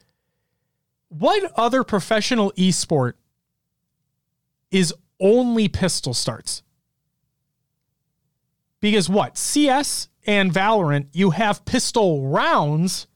[1.09, 3.13] What other professional esport
[4.71, 6.63] is only pistol starts?
[8.81, 9.37] Because what?
[9.37, 13.07] CS and Valorant, you have pistol rounds.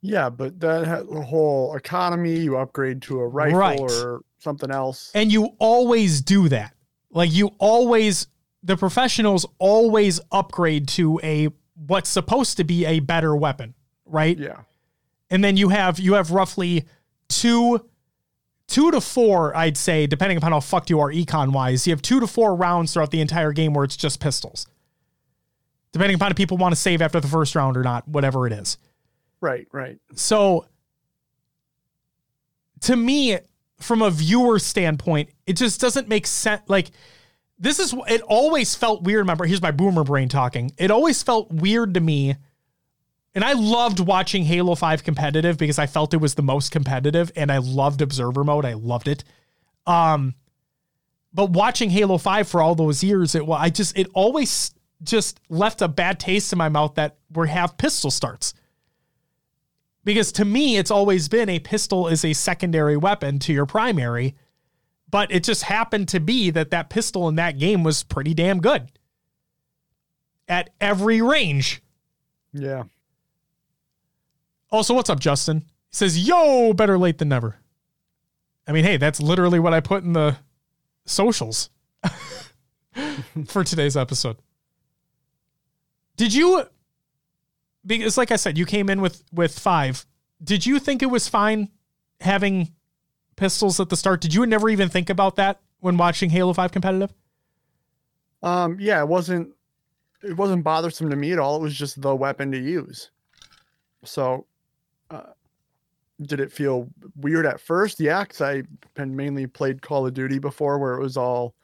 [0.00, 3.80] Yeah, but that whole economy, you upgrade to a rifle Right.
[3.80, 5.10] or something else.
[5.14, 6.74] And you always do that.
[7.10, 8.26] Like you always
[8.62, 14.36] the professionals always upgrade to a what's supposed to be a better weapon, right?
[14.36, 14.62] Yeah.
[15.30, 16.84] And then you have you have roughly
[17.28, 17.84] two
[18.66, 22.02] two to four, I'd say, depending upon how fucked you are econ wise, you have
[22.02, 24.66] two to four rounds throughout the entire game where it's just pistols.
[25.92, 28.52] Depending upon if people want to save after the first round or not, whatever it
[28.52, 28.76] is.
[29.40, 29.98] Right, right.
[30.14, 30.66] So
[32.82, 33.38] to me,
[33.80, 36.62] from a viewer standpoint, it just doesn't make sense.
[36.68, 36.90] Like
[37.58, 39.20] this is it always felt weird.
[39.20, 40.72] Remember, here's my boomer brain talking.
[40.78, 42.36] It always felt weird to me.
[43.34, 47.30] And I loved watching Halo 5 competitive because I felt it was the most competitive
[47.36, 48.64] and I loved observer mode.
[48.64, 49.24] I loved it.
[49.86, 50.34] Um
[51.32, 55.82] But watching Halo 5 for all those years, it I just it always just left
[55.82, 58.54] a bad taste in my mouth that we have pistol starts.
[60.04, 64.36] Because to me, it's always been a pistol is a secondary weapon to your primary,
[65.10, 68.60] but it just happened to be that that pistol in that game was pretty damn
[68.60, 68.90] good
[70.48, 71.82] at every range.
[72.52, 72.84] Yeah.
[74.70, 75.64] Also, what's up, Justin?
[75.90, 77.56] He says, Yo, better late than never.
[78.66, 80.36] I mean, hey, that's literally what I put in the
[81.06, 81.70] socials
[83.46, 84.36] for today's episode.
[86.16, 86.64] Did you
[87.86, 90.04] because like I said, you came in with with five.
[90.42, 91.70] Did you think it was fine
[92.20, 92.72] having
[93.38, 94.20] pistols at the start?
[94.20, 97.12] Did you never even think about that when watching Halo 5 competitive?
[98.42, 99.50] Um, yeah, it wasn't
[100.22, 101.56] it wasn't bothersome to me at all.
[101.56, 103.10] It was just the weapon to use.
[104.04, 104.46] So,
[105.10, 105.32] uh,
[106.22, 108.00] did it feel weird at first?
[108.00, 108.62] Yeah, because I
[108.96, 111.54] had mainly played Call of Duty before, where it was all,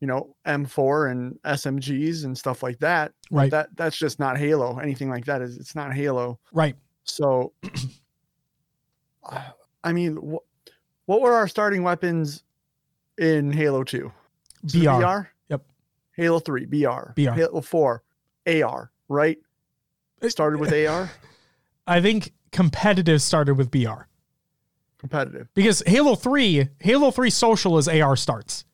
[0.00, 3.12] you know, M4 and SMGs and stuff like that.
[3.30, 3.50] Right.
[3.50, 4.78] That that's just not Halo.
[4.78, 6.38] Anything like that is it's not Halo.
[6.52, 6.76] Right.
[7.04, 7.52] So,
[9.84, 10.42] I mean, what
[11.10, 12.44] what were our starting weapons
[13.18, 14.12] in Halo Two?
[14.62, 15.00] BR.
[15.00, 15.18] BR.
[15.48, 15.62] Yep.
[16.12, 17.12] Halo Three BR.
[17.16, 17.30] BR.
[17.32, 18.04] Halo Four
[18.46, 18.92] AR.
[19.08, 19.38] Right.
[20.22, 21.10] It started with AR.
[21.88, 24.06] I think competitive started with BR
[24.98, 25.48] Competitive.
[25.54, 28.64] because Halo 3, Halo 3 social is AR starts.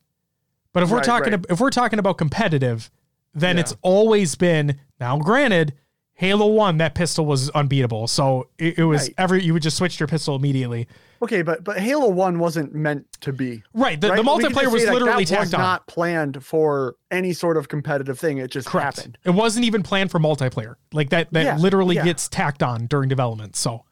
[0.75, 1.47] But if we're Right, talking right.
[1.49, 2.91] if we're talking about competitive,
[3.33, 3.61] then Yeah.
[3.63, 5.73] it's always been now granted
[6.15, 8.09] Halo 1 that pistol was unbeatable.
[8.09, 9.15] So it, it was Right.
[9.17, 10.87] every you would just switch your pistol immediately.
[11.23, 13.63] Okay, but but Halo One wasn't meant to be.
[13.73, 14.01] Right.
[14.01, 14.17] The, right?
[14.17, 15.61] the multiplayer was literally that was tacked on.
[15.61, 18.39] not planned for any sort of competitive thing.
[18.39, 18.97] It just Correct.
[18.99, 19.19] happened.
[19.25, 20.75] It wasn't even planned for multiplayer.
[20.93, 22.05] Like that that Yeah, literally yeah.
[22.05, 23.57] gets tacked on during development.
[23.57, 23.85] So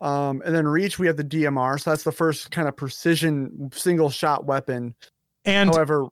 [0.00, 3.70] Um, and then Reach, we have the DMR, so that's the first kind of precision
[3.72, 4.94] single shot weapon.
[5.44, 6.06] and However,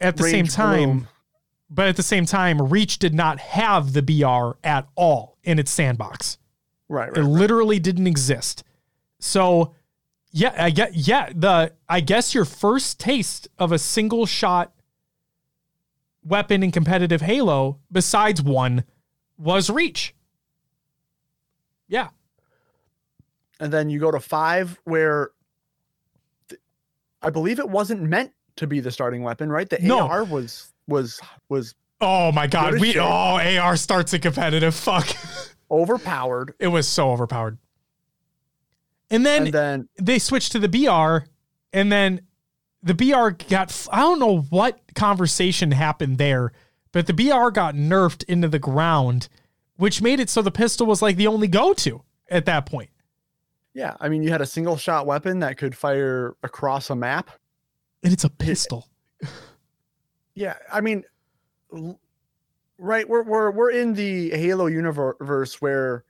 [0.00, 1.08] at the same time, bloom-
[1.70, 5.70] but at the same time, Reach did not have the BR at all in its
[5.70, 6.36] sandbox.
[6.88, 7.28] right, right, It right.
[7.30, 8.62] literally didn't exist.
[9.18, 9.74] So
[10.32, 14.72] yeah, I get yeah, the I guess your first taste of a single shot
[16.24, 18.84] weapon in competitive Halo, besides one,
[19.38, 20.14] was Reach.
[21.88, 22.08] Yeah.
[23.60, 25.30] and then you go to five, where
[26.48, 26.60] th-
[27.20, 29.68] I believe it wasn't meant to be the starting weapon, right?
[29.68, 30.00] The No.
[30.08, 33.02] AR was was was Oh my god, we shit.
[33.02, 34.74] oh AR starts in competitive.
[34.74, 35.08] Fuck.
[35.70, 37.58] overpowered, It was so overpowered.
[39.12, 41.26] And then, and then they switched to the BR,
[41.72, 42.22] and then
[42.82, 46.52] the BR got, I don't know what conversation happened there,
[46.90, 49.28] but the BR got nerfed into the ground,
[49.76, 52.90] which made it so the pistol was like the only go to at that point.
[53.74, 57.30] yeah, I mean, you had a single shot weapon that could fire across a map.
[58.02, 58.88] And it's a pistol.
[60.34, 61.04] Yeah, I mean,
[62.78, 63.06] right?
[63.06, 66.04] We're we're we're in the Halo universe where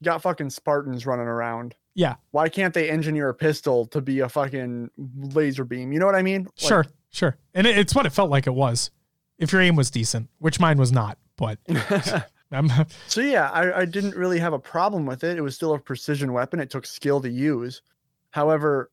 [0.00, 1.74] you got fucking Spartans running around.
[1.94, 2.16] Yeah.
[2.32, 5.92] Why can't they engineer a pistol to be a fucking laser beam?
[5.92, 6.44] You know what I mean?
[6.44, 7.36] Like, sure, sure.
[7.54, 8.90] And it, it's what it felt like it was.
[9.38, 11.58] If your aim was decent, which mine was not, but
[12.52, 12.70] I'm
[13.08, 15.36] so yeah, I, I didn't really have a problem with it.
[15.36, 16.60] It was still a precision weapon.
[16.60, 17.82] It took skill to use.
[18.30, 18.90] However,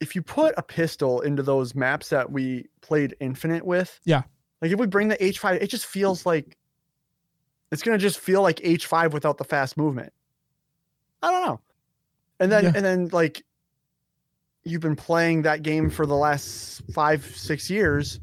[0.00, 4.22] if you put a pistol into those maps that we played Infinite with, Yeah.
[4.60, 6.56] like if we bring the H5, it just feels like
[7.70, 10.12] it's gonna just feel like H5 without the fast movement.
[11.22, 11.60] I don't know.
[12.42, 12.72] And then Yeah.
[12.74, 13.44] and then like
[14.64, 18.20] you've been playing that game for the last five, six years.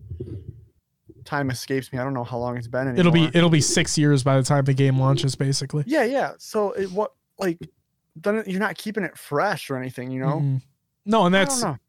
[1.25, 1.99] Time escapes me.
[1.99, 2.99] I don't know how long it's been anymore.
[2.99, 5.83] it'll be it'll be six years by the time the game launches, basically.
[5.85, 6.33] Yeah, yeah.
[6.37, 7.57] So it what like
[8.15, 10.39] then you're not keeping it fresh or anything, you know?
[10.39, 10.61] Mhm.
[11.05, 11.79] No, and that's don't.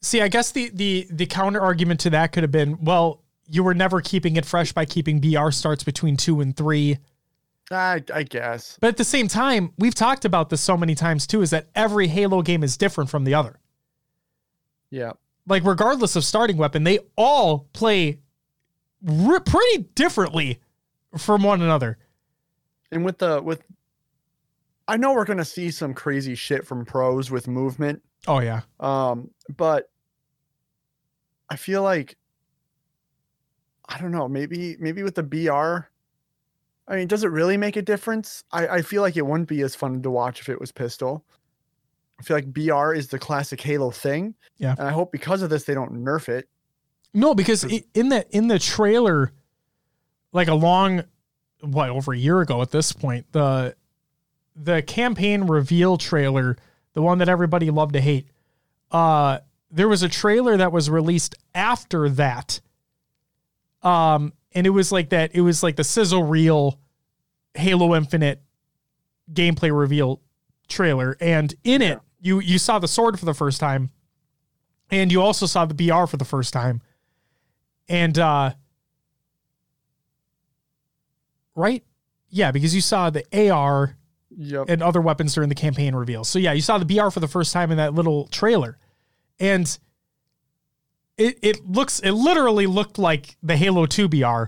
[0.00, 3.62] See, I guess the the the counter argument to that could have been, well, you
[3.64, 6.98] were never keeping it fresh by keeping BR starts between two and three.
[7.72, 8.78] I I guess.
[8.80, 11.68] But at the same time, we've talked about this so many times too, is that
[11.74, 13.58] every Halo game is different from the other.
[14.90, 15.12] Yeah.
[15.46, 18.20] Like regardless of starting weapon, they all play
[19.02, 20.60] re- pretty differently
[21.18, 21.98] from one another.
[22.90, 23.62] And with the with
[24.86, 28.02] I know we're gonna see some crazy shit from pros with movement.
[28.26, 29.90] Oh yeah, Um, but
[31.48, 32.16] I feel like
[33.88, 35.88] I don't know, maybe maybe with the BR.
[36.92, 38.44] I mean, does it really make a difference?
[38.52, 41.24] I, I feel like it wouldn't be as fun to watch if it was pistol.
[42.20, 44.34] I feel like BR is the classic Halo thing.
[44.58, 44.74] Yeah.
[44.78, 46.50] And I hope because of this they don't nerf it.
[47.14, 49.32] no, because in the in the trailer,
[50.32, 51.04] like a long,
[51.62, 53.74] what over a year ago at this point, the
[54.54, 56.58] the campaign reveal trailer,
[56.92, 58.28] the one that everybody loved to hate,
[58.90, 59.38] uh,
[59.70, 62.60] there was a trailer that was released after that.
[63.82, 65.34] Um, and it was like that.
[65.34, 66.78] It was like the sizzle reel
[67.54, 68.42] Halo Infinite
[69.32, 70.20] gameplay reveal
[70.68, 73.90] trailer, and in it, you you saw the sword for the first time,
[74.90, 76.80] and you also saw the BR for the first time,
[77.88, 78.52] and uh,
[81.54, 81.84] right,
[82.30, 83.96] yeah, because you saw the AR
[84.34, 84.70] Yep.
[84.70, 86.24] and other weapons during the campaign reveal.
[86.24, 88.78] So yeah, you saw the BR for the first time in that little trailer.
[89.38, 89.78] And
[91.18, 94.44] it it looks it literally looked like the Halo 2 BR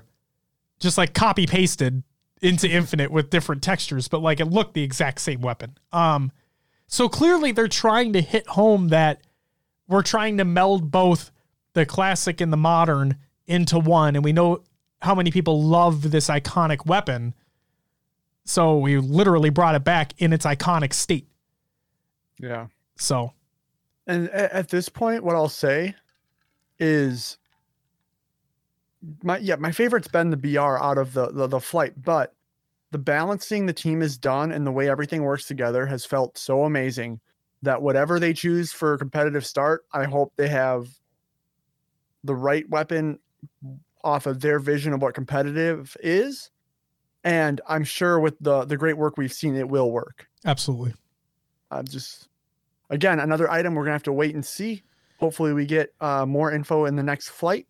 [0.80, 2.02] just like copy pasted
[2.44, 5.78] into Infinite with different textures, but like it looked the exact same weapon.
[5.92, 6.30] Um
[6.86, 9.22] so clearly they're trying to hit home that
[9.88, 11.30] we're trying to meld both
[11.72, 13.16] the classic and the modern
[13.46, 14.62] into one and we know
[15.00, 17.34] how many people love this iconic weapon.
[18.44, 21.26] So we literally brought it back in its iconic state.
[22.38, 22.66] yeah.
[22.96, 23.32] So
[24.06, 25.94] And at this point, what I'll say
[26.78, 27.38] is
[29.22, 32.34] my yeah, my favorite's been the BR out of the, the the flight, but
[32.90, 36.64] the balancing the team has done and the way everything works together has felt so
[36.64, 37.20] amazing
[37.62, 40.88] that whatever they choose for a competitive start, I hope they have
[42.22, 43.18] the right weapon
[44.02, 46.50] off of their vision of what competitive is.
[47.24, 50.28] And I'm sure with the the great work we've seen, it will work.
[50.44, 50.94] absolutely.
[51.70, 52.28] I'm just
[52.90, 54.82] again another item we're gonna have to wait and see.
[55.18, 57.66] Hopefully, we get uh, more info in the next flight,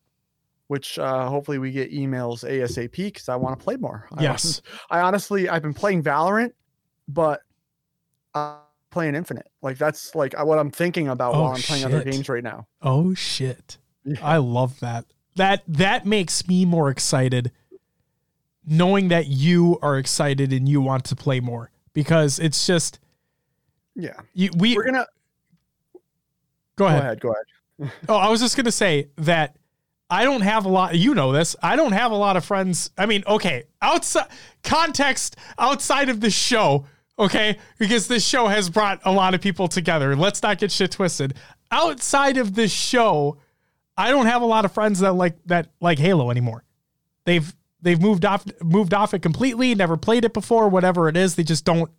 [0.75, 4.09] which uh, hopefully we get emails ASAP because I want to play more.
[4.19, 4.61] I Yes.
[4.91, 6.51] I honestly, I've been playing Valorant,
[7.07, 7.43] but
[8.35, 8.57] uh,
[8.91, 9.49] playing Infinite.
[9.63, 12.67] Like that's like what I'm thinking about Oh, while I'm playing other games right now.
[12.83, 13.79] Oh shit.
[14.05, 14.17] Yeah.
[14.21, 15.05] I love that.
[15.37, 17.53] That that makes me more excited
[18.67, 22.99] knowing that you are excited and you want to play more because it's just
[23.95, 25.07] Yeah, you, we we're gonna
[25.95, 26.01] go
[26.77, 27.01] go ahead.
[27.03, 27.21] ahead.
[27.21, 27.93] Go ahead.
[28.09, 29.57] Oh, I was just going to say that
[30.11, 31.57] I don't have a lot you know this.
[31.63, 32.91] I don't have a lot of friends.
[32.97, 34.29] I mean, okay, outside
[34.63, 36.87] context outside of this show,
[37.19, 37.59] okay?
[37.79, 40.15] Because this show has brought a lot of people together.
[40.15, 41.35] Let's not get shit twisted.
[41.71, 43.39] Outside of this show,
[43.97, 46.65] I don't have a lot of friends that like that like Halo anymore.
[47.25, 51.35] They've they've moved off moved off it completely, never played it before, whatever it is,
[51.35, 51.91] they just don't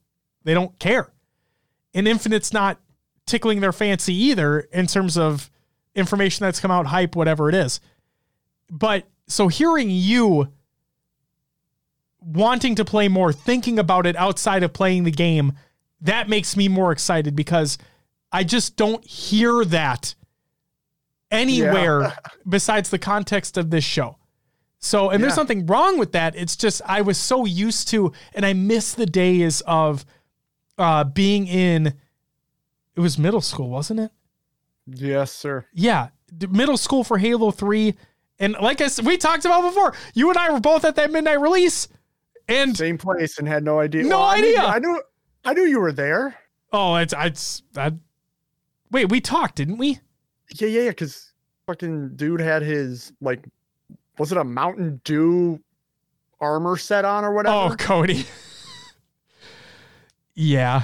[0.43, 1.11] they don't care.
[1.93, 2.79] And Infinite's not
[3.25, 5.49] tickling their fancy either in terms of
[5.95, 7.79] information that's come out, hype, whatever it is.
[8.69, 10.51] But so hearing you
[12.19, 15.53] wanting to play more, thinking about it outside of playing the game,
[16.01, 17.77] that makes me more excited because
[18.31, 20.15] I just don't hear that
[21.31, 22.13] anywhere
[22.49, 24.17] besides the context of this show.
[24.79, 25.43] So, and there's Yeah.
[25.43, 26.35] nothing wrong with that.
[26.35, 30.05] It's just I was so used to, and I miss the days of
[30.77, 31.87] uh, being in.
[32.95, 34.11] It was middle school, wasn't it?
[34.85, 35.65] Yes, sir.
[35.73, 36.09] Yeah,
[36.49, 37.95] middle school for Halo 3.
[38.39, 41.11] And like I said, we talked about before, you and I were both at that
[41.11, 41.87] midnight release.
[42.47, 44.03] And Same place and had no idea.
[44.03, 44.61] No I knew- idea.
[44.61, 45.01] I knew.
[45.45, 46.35] I knew you were there.
[46.73, 47.91] oh, it's it's I,
[48.91, 49.99] wait, we talked, didn't we?
[50.55, 50.89] Yeah, yeah, yeah.
[50.89, 51.31] Because
[51.67, 53.45] fucking dude had his like,
[54.17, 55.59] was it a Mountain Dew
[56.41, 57.73] armor set on or whatever?
[57.73, 58.25] Oh, Cody.
[60.35, 60.83] yeah.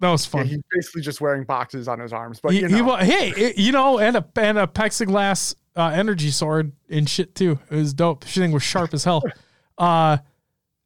[0.00, 2.38] That was Yeah, he's basically just wearing boxes on his arms.
[2.40, 5.90] But He- you he know, wa- hey, you know, and a and a plexiglass uh,
[5.94, 7.58] energy sword and shit too.
[7.70, 8.26] It was dope.
[8.26, 9.22] She thing was sharp as hell.
[9.78, 10.16] Uh,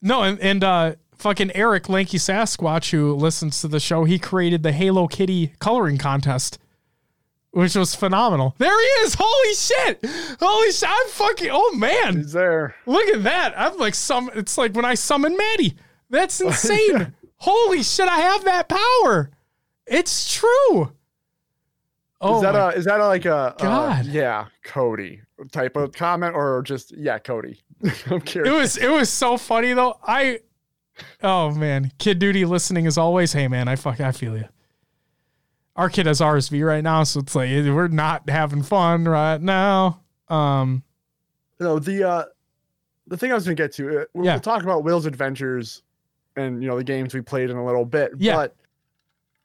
[0.03, 4.65] no, and and uh, fucking Eric Lanky Sasquatch, who listens to the show, he created
[4.65, 6.59] the Halo Kitty coloring contest,
[7.53, 8.57] which was phenomenal.
[8.59, 9.15] There he is!
[9.17, 10.05] Holy shit!
[10.41, 10.89] Holy shit!
[10.89, 11.51] I'm fucking.
[11.53, 12.75] Oh man, he's there.
[12.85, 13.55] look at that!
[13.57, 14.29] I'm like some.
[14.35, 15.77] It's like when I summon Maddie.
[16.09, 17.15] That's insane.
[17.37, 18.09] Holy shit!
[18.09, 19.31] I have that power.
[19.87, 20.93] It's true.
[22.23, 24.05] Oh is that a is that a, like a, God.
[24.07, 27.63] yeah Cody type of comment or just yeah Cody?
[28.11, 28.53] I'm curious.
[28.53, 29.99] it was it was so funny though.
[30.03, 30.41] I
[31.23, 33.33] oh man, kid duty listening as always.
[33.33, 34.45] Hey man, I fuck I feel you.
[35.77, 40.01] Our kid has RSV right now, so it's like we're not having fun right now.
[40.29, 40.83] Um,
[41.59, 42.25] no the uh
[43.07, 44.01] the thing I was gonna get to.
[44.01, 44.35] uh, We'll, Yeah.
[44.35, 45.83] we'll talk about Will's adventures
[46.37, 48.13] and you know the games we played in a little bit.
[48.19, 48.37] Yeah.
[48.37, 48.57] But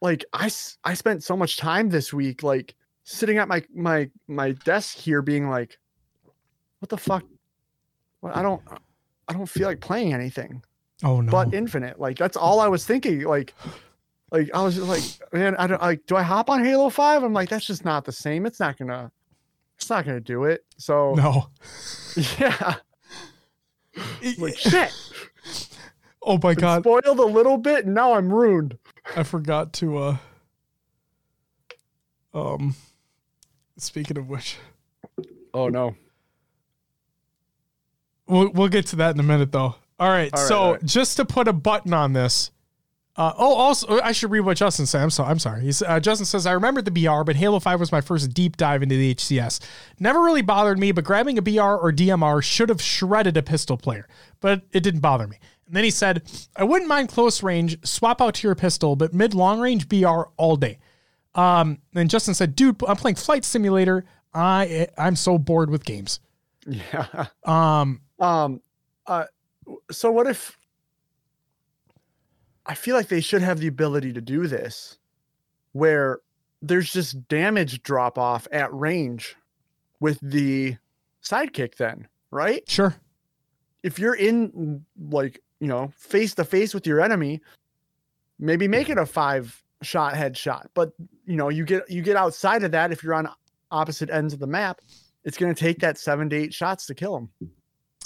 [0.00, 0.50] like I
[0.84, 2.74] I spent so much time this week like
[3.04, 5.78] sitting at my my my desk here being like,
[6.80, 7.24] what the fuck?
[8.20, 8.78] Well, I don't uh,
[9.28, 10.62] I don't feel like playing anything.
[11.04, 11.98] oh no, but infinite.
[11.98, 13.22] Like that's all I was thinking.
[13.22, 13.54] Like,
[14.30, 16.06] like I was just like, man, I don't like.
[16.06, 17.22] Do I hop on Halo Five?
[17.22, 18.46] I'm like, that's just not the same.
[18.46, 19.10] It's not gonna,
[19.76, 20.64] it's not gonna do it.
[20.76, 21.48] So no.
[22.38, 22.76] yeah,
[24.38, 24.92] like shit.
[26.26, 28.76] oh my god, spoiled a little bit, and now I'm ruined.
[29.16, 30.16] I forgot to uh
[32.34, 32.74] um
[33.78, 34.56] Speaking of which,
[35.52, 35.94] Oh no.
[38.26, 39.74] we'll we'll get to that in a minute though.
[39.98, 40.30] All right.
[40.32, 40.84] All right, so all right.
[40.84, 42.50] just to put a button on this.
[43.18, 45.00] Uh, oh, also, I should read what Justin said.
[45.02, 45.30] I'm sorry.
[45.30, 45.62] I'm sorry.
[45.62, 48.58] He's, uh, Justin says, I remember the BR, but Halo 5 was my first deep
[48.58, 49.60] dive into the HCS.
[49.98, 53.78] Never really bothered me, but grabbing a BR or DMR should have shredded a pistol
[53.78, 54.06] player,
[54.40, 55.38] but it didn't bother me.
[55.66, 56.22] And then he said,
[56.56, 60.22] I wouldn't mind close range, swap out to your pistol, but mid long range BR
[60.36, 60.78] all day.
[61.34, 64.04] Um, and Justin said, dude, I'm playing Flight Simulator.
[64.32, 66.20] I, I'm so bored with games.
[66.66, 67.26] Yeah.
[67.44, 68.60] Um, Um.
[69.06, 69.24] Uh.
[69.90, 70.56] So what if?
[72.64, 74.98] I feel like they should have the ability to do this,
[75.72, 76.18] where
[76.60, 79.36] there's just damage drop off at range,
[80.00, 80.76] with the
[81.22, 81.76] sidekick.
[81.76, 82.68] Then right?
[82.68, 82.96] sure.
[83.82, 87.40] If you're in like you know face to face with your enemy,
[88.38, 90.66] maybe make it a five shot headshot.
[90.74, 90.92] But
[91.24, 93.28] you know you get you get outside of that if you're on
[93.70, 94.80] opposite ends of the map,
[95.24, 97.50] it's going to take that seven to eight shots to kill them.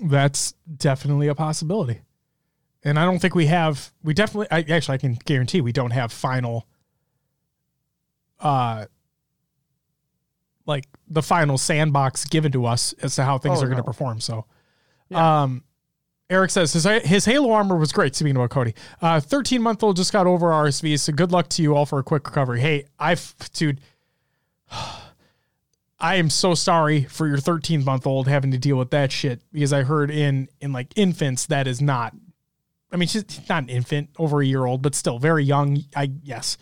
[0.02, 2.00] That's definitely a possibility.
[2.82, 5.90] And I don't think we have we definitely I actually I can guarantee we don't
[5.90, 6.66] have final
[8.38, 8.86] uh
[10.66, 13.82] like the final sandbox given to us as to how things Oh, are going to
[13.84, 14.20] perform.
[14.20, 14.46] So
[15.10, 15.42] Yeah.
[15.42, 15.64] um
[16.30, 18.14] Eric says his, his Halo armor was great.
[18.14, 20.98] Speaking about Cody, uh, 13 month old just got over RSV.
[21.00, 22.60] So good luck to you all for a quick recovery.
[22.60, 23.80] Hey, I've, dude,
[26.00, 29.42] I am so sorry for your 13 month old having to deal with that shit
[29.52, 32.14] because I heard in in like infants that is not.
[32.92, 35.84] I mean, she's not an infant, over a year old, but still very young.
[35.94, 36.56] I yes,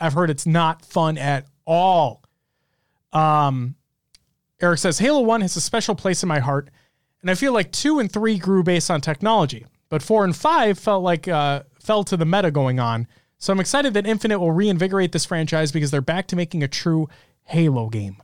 [0.00, 2.22] I've heard it's not fun at all.
[3.12, 3.76] Um,
[4.60, 6.70] Eric says Halo One has a special place in my heart,
[7.24, 10.78] and I feel like two and three grew based on technology, but four and five
[10.78, 13.06] felt like uh, fell to the meta going on.
[13.38, 16.68] So I'm excited that Infinite will reinvigorate this franchise because they're back to making a
[16.68, 17.08] true
[17.44, 18.18] Halo game.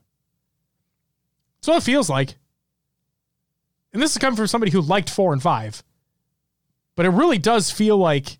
[1.64, 2.36] What it feels like.
[3.94, 5.82] And this is coming from somebody who liked four and five.
[6.94, 8.38] But it really does feel like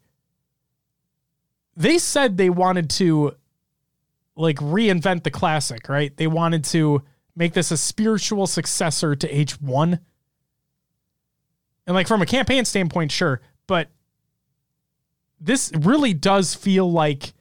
[1.74, 3.32] they said they wanted to
[4.36, 6.14] like reinvent the classic, right?
[6.14, 7.02] They wanted to
[7.34, 10.00] make this a spiritual successor to H1.
[11.90, 13.88] And like from a campaign standpoint, sure, but
[15.40, 17.34] this really does feel like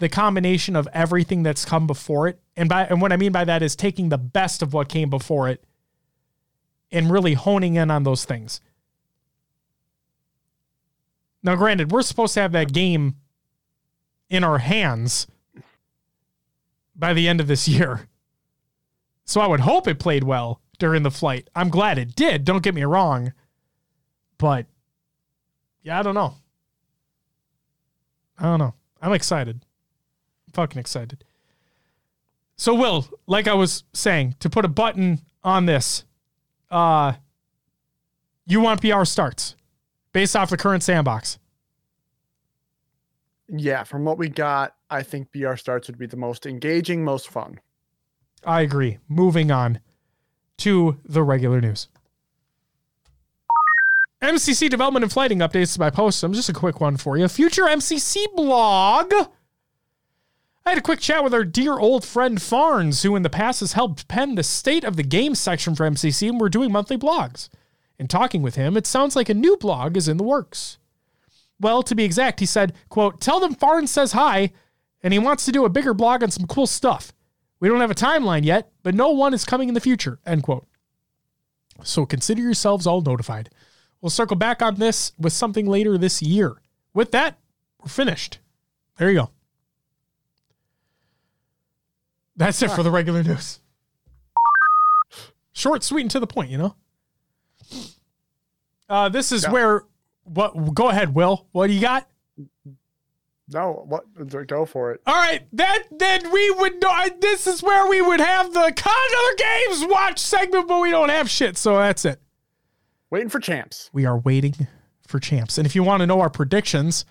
[0.00, 2.38] the combination of everything that's come before it.
[2.58, 5.08] And by and what I mean by that is taking the best of what came
[5.08, 5.64] before it
[6.92, 8.60] and really honing in on those things.
[11.42, 13.14] Now, granted, we're supposed to have that game
[14.28, 15.26] in our hands
[16.94, 18.10] by the end of this year.
[19.24, 21.48] So I would hope it played well during the flight.
[21.56, 22.44] I'm glad it did.
[22.44, 23.32] Don't get me wrong.
[24.38, 24.66] But
[25.82, 26.34] yeah, I don't know.
[28.38, 28.74] I don't know.
[29.00, 29.64] I'm excited.
[30.46, 31.24] I'm fucking excited.
[32.56, 36.04] So Will, like I was saying, to put a button on this,
[36.70, 37.14] uh
[38.46, 39.56] you want BR starts
[40.12, 41.38] based off the current sandbox.
[43.48, 47.28] Yeah, from what we got, I think BR starts would be the most engaging, most
[47.28, 47.60] fun.
[48.44, 48.98] I agree.
[49.08, 49.80] Moving on
[50.58, 51.88] to the regular news.
[54.26, 56.34] MCC development and flighting updates by Postum.
[56.34, 57.28] Just a quick one for you.
[57.28, 59.12] Future MCC blog.
[60.64, 63.60] I had a quick chat with our dear old friend Farns, who in the past
[63.60, 66.98] has helped pen the state of the game section for MCC, and we're doing monthly
[66.98, 67.48] blogs.
[68.00, 70.78] In talking with him, it sounds like a new blog is in the works.
[71.60, 74.50] Well, to be exact, he said, quote, tell them Farns says hi,
[75.02, 77.12] and he wants to do a bigger blog on some cool stuff.
[77.60, 80.42] We don't have a timeline yet, but no one is coming in the future, end
[80.42, 80.66] quote.
[81.84, 83.50] So consider yourselves all notified.
[84.00, 86.56] We'll circle back on this with something later this year.
[86.94, 87.38] With that,
[87.80, 88.38] we're finished.
[88.98, 89.30] There you go.
[92.36, 93.60] That's it for the regular news.
[95.52, 96.76] Short, sweet, and to the point, you know?
[98.88, 99.50] Uh, this is Yeah.
[99.52, 99.84] where
[100.24, 101.46] what go ahead, Will.
[101.52, 102.08] What do you got?
[103.48, 104.04] No, what?
[104.48, 105.00] Go for it.
[105.06, 107.08] All right, that then we would know.
[107.20, 111.08] This is where we would have the Con Other Games watch segment, but we don't
[111.10, 112.20] have shit, so that's it.
[113.10, 113.90] Waiting for champs.
[113.92, 114.66] We are waiting
[115.06, 117.04] for champs, and if you want to know our predictions,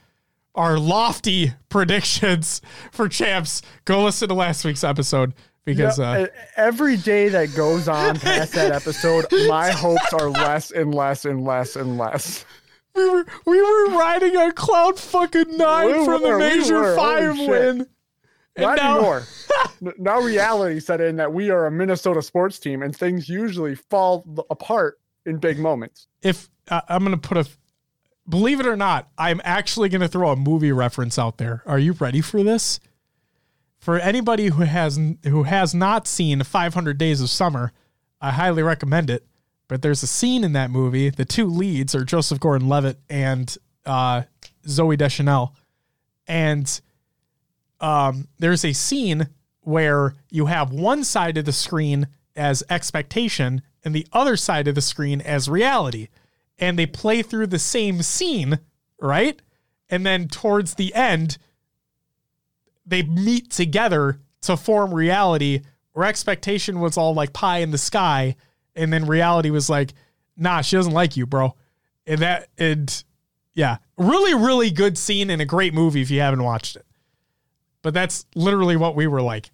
[0.54, 5.34] our lofty predictions for champs, go listen to last week's episode
[5.64, 6.28] because uh,
[6.58, 11.43] every day that goes on past that episode, my hopes are less and less and
[11.46, 12.46] less and less.
[12.93, 16.84] we were we were riding on cloud fucking nine We from the were, we major
[16.84, 17.50] holy five shit.
[17.50, 17.88] win.
[18.58, 19.24] And Not now- anymore.
[19.98, 24.26] Now reality set in that we are a Minnesota sports team, and things usually fall
[24.50, 26.07] apart in big moments.
[26.21, 27.47] if uh, I'm going to put a,
[28.28, 31.63] believe it or not, I'm actually going to throw a movie reference out there.
[31.65, 32.80] Are you ready for this?
[33.86, 37.71] for anybody who has who has not seen 500 Days of Summer,
[38.19, 39.28] I highly recommend it.
[39.67, 41.11] But there's a scene in that movie.
[41.11, 43.55] The two leads are Joseph Gordon-Levitt and
[43.86, 44.23] uh,
[44.65, 45.53] Zooey Deschanel,
[46.28, 46.82] and
[47.80, 49.30] um, there's a scene
[49.61, 54.75] where you have one side of the screen as expectation and the other side of
[54.75, 56.07] the screen as reality,
[56.57, 58.59] and they play through the same scene,
[58.99, 59.41] right?
[59.89, 61.38] And then towards the end,
[62.86, 65.61] they meet together to form reality
[65.93, 68.36] where expectation was all like pie in the sky
[68.75, 69.93] and then reality was like
[70.38, 71.55] nah she doesn't like you bro.
[72.05, 73.03] And that and
[73.53, 76.86] yeah really really good scene and a great movie if you haven't watched it.
[77.81, 79.51] But that's literally what we were like.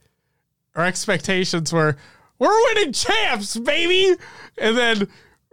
[0.75, 1.97] Our expectations were
[2.42, 4.16] we're winning champs baby
[4.58, 5.08] and then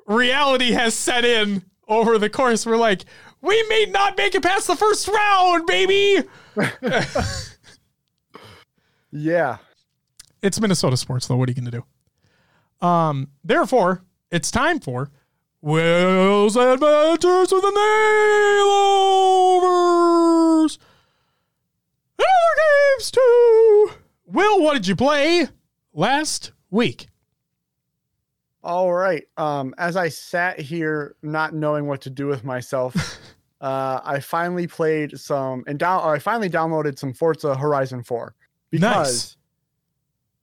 [0.07, 3.05] reality has set in over the course we're like
[3.43, 6.23] we may not make it past the first round baby
[9.11, 9.57] Yeah.
[10.43, 11.37] it's Minnesota sports, though.
[11.37, 11.83] What are you going to
[12.81, 12.87] do?
[12.87, 15.11] Um, therefore, it's time for
[15.63, 17.73] Will's Adventures with the
[19.39, 20.79] Nailovers.
[22.19, 22.57] And other
[22.99, 23.91] games too.
[24.27, 25.49] Will, what did you play
[25.95, 27.09] last week?
[28.63, 29.25] All right.
[29.37, 32.95] Um, as I sat here not knowing what to do with myself,
[33.61, 36.03] uh, I finally played some and down.
[36.09, 38.35] I finally downloaded some Forza Horizon 4
[38.71, 39.37] because Nice.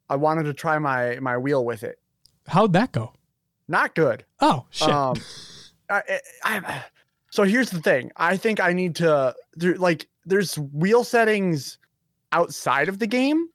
[0.09, 1.99] I wanted to try my my wheel with it.
[2.47, 3.13] How'd that go?
[3.67, 4.23] Not good.
[4.39, 4.89] Oh shit!
[4.89, 5.15] Um,
[5.89, 6.01] I,
[6.43, 6.83] I, I-
[7.31, 8.11] so here's the thing.
[8.15, 10.07] I think I need to there, like.
[10.27, 11.77] There's wheel settings
[12.31, 13.47] outside of the game,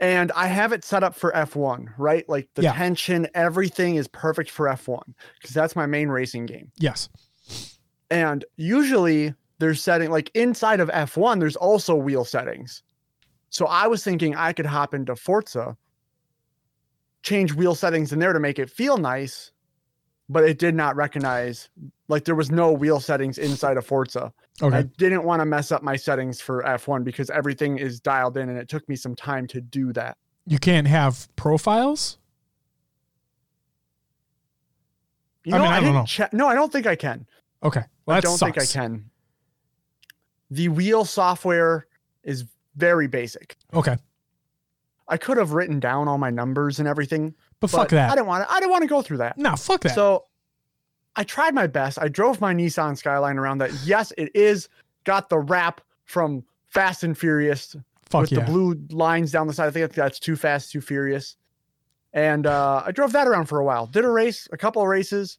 [0.00, 1.86] and I have it set up for F1.
[1.98, 2.72] Right, like the Yeah.
[2.72, 6.72] tension, everything is perfect for F1 because that's my main racing game.
[6.78, 7.08] yes.
[8.10, 11.38] And usually there's setting like inside of F1.
[11.38, 12.82] There's also wheel settings.
[13.50, 15.76] So I was thinking I could hop into Forza,
[17.22, 19.52] change wheel settings in there to make it feel nice,
[20.28, 21.68] but it did not recognize
[22.10, 24.32] like there was no wheel settings inside of Forza.
[24.60, 24.76] Okay.
[24.76, 28.48] I didn't want to mess up my settings for F1 because everything is dialed in
[28.48, 30.18] and it took me some time to do that.
[30.46, 32.18] You can't have profiles.
[35.44, 36.04] You I mean, I don't know.
[36.04, 36.32] check.
[36.32, 37.26] No, I don't think I can.
[37.62, 37.82] Okay.
[38.04, 38.56] Well, I don't sucks.
[38.56, 39.04] think I can.
[40.50, 41.86] The wheel software
[42.24, 42.44] is
[42.76, 43.56] very basic.
[43.72, 43.96] Okay.
[45.08, 48.10] I could have written down all my numbers and everything, But, but fuck that.
[48.10, 48.52] I didn't want to.
[48.52, 49.38] I didn't want to go through that.
[49.38, 49.94] no, fuck that.
[49.94, 50.24] So
[51.16, 51.98] I tried my best.
[52.00, 53.72] I drove my Nissan Skyline around that.
[53.84, 54.68] Yes, it is
[55.04, 57.76] got the wrap from Fast and Furious
[58.10, 58.40] fuck with yeah.
[58.40, 59.68] the blue lines down the side.
[59.68, 61.36] I think that's Too Fast, Too Furious.
[62.12, 63.86] And uh, I drove that around for a while.
[63.86, 65.38] Did a race, a couple of races.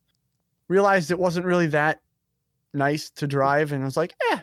[0.70, 2.00] Realized it wasn't really that
[2.74, 4.40] nice to drive, and I was like, eh.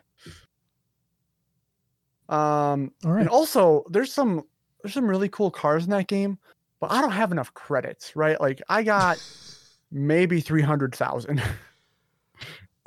[2.29, 3.21] Um, All right.
[3.21, 4.43] and also, there's some
[4.83, 6.39] there's some really cool cars in that game,
[6.81, 8.39] but I don't have enough credits, right?
[8.39, 9.17] Like I got
[9.91, 11.43] maybe three hundred thousand.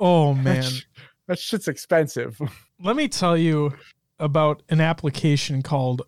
[0.00, 0.64] Oh man.
[1.28, 2.40] that shit's expensive.
[2.82, 3.72] Let me tell you
[4.18, 6.02] about an application called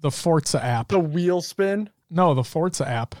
[0.00, 0.88] the Forza app.
[0.88, 1.90] the wheel spin.
[2.10, 3.14] No, the Forza app.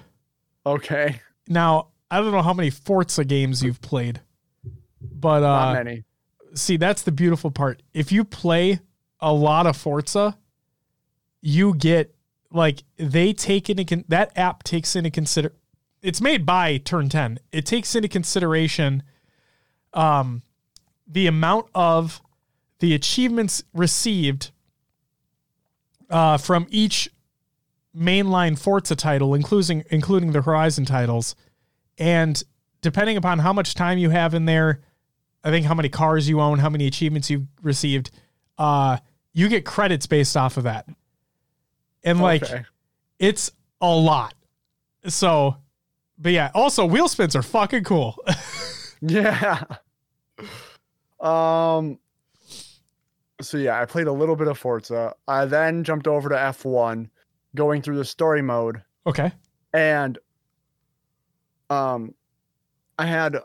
[0.66, 4.20] Okay, Now, I don't know how many Forza games you've played,
[5.00, 6.04] but not uh, many.
[6.54, 7.82] see, that's the beautiful part.
[7.92, 8.80] If you play
[9.20, 10.36] a lot of Forza,
[11.42, 12.14] you get
[12.50, 15.52] like they take into con- that app takes into consider.
[16.04, 17.38] It's made by Turn Ten.
[17.50, 19.02] It takes into consideration,
[19.94, 20.42] um,
[21.06, 22.20] the amount of
[22.80, 24.50] the achievements received
[26.10, 27.08] uh, from each
[27.96, 31.34] mainline Forza title, including including the Horizon titles,
[31.96, 32.42] and
[32.82, 34.82] depending upon how much time you have in there,
[35.42, 38.10] I think how many cars you own, how many achievements you've received,
[38.58, 38.98] uh,
[39.32, 40.86] you get credits based off of that,
[42.02, 42.64] and like Okay.
[43.18, 44.34] it's a lot.
[45.06, 45.56] So,
[46.24, 48.16] but yeah, also wheel spins are fucking cool.
[49.06, 49.62] Yeah.
[51.20, 51.98] Um.
[53.42, 55.14] So yeah, I played a little bit of Forza.
[55.28, 57.10] I then jumped over to F1,
[57.54, 59.30] going through the story mode, okay.
[59.74, 60.18] and
[61.68, 62.14] um,
[62.98, 63.36] I had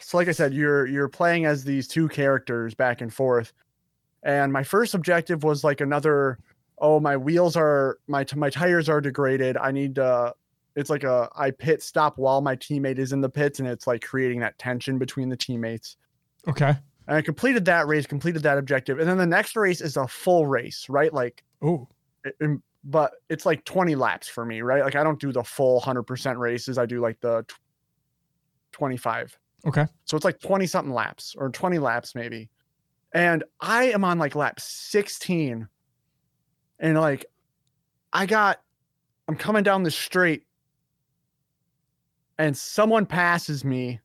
[0.00, 3.54] so like I said, you're you're playing as these two characters back and forth,
[4.22, 6.38] and my first objective was like another.
[6.82, 9.56] Oh, my wheels are my my tires are degraded.
[9.56, 10.34] I need to.
[10.80, 13.86] It's like a I pit stop while my teammate is in the pits, and it's
[13.86, 15.96] like creating that tension between the teammates.
[16.48, 16.74] Okay.
[17.06, 20.08] And I completed that race, completed that objective, and then the next race is a
[20.08, 21.12] full race, right?
[21.12, 21.88] Like Oh,
[22.84, 24.82] but it's like 20 laps for me, right?
[24.82, 26.78] Like I don't do the full 100% races.
[26.78, 27.60] I do like the tw-
[28.72, 29.38] 25.
[29.66, 29.86] okay.
[30.04, 32.48] So it's like 20 something laps or 20 laps maybe.
[33.12, 35.68] And I am on like lap 16
[36.78, 37.26] and like
[38.12, 38.60] I got
[39.28, 40.44] I'm coming down the straight
[42.40, 44.00] and someone passes me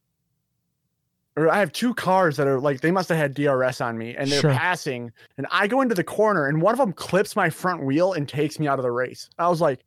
[1.37, 4.15] or I have two cars that are like they must have had DRS on me
[4.15, 4.51] and they're Sure.
[4.53, 8.13] passing and I go into the corner and one of them clips my front wheel
[8.13, 9.29] and takes me out of the race.
[9.37, 9.83] I was like,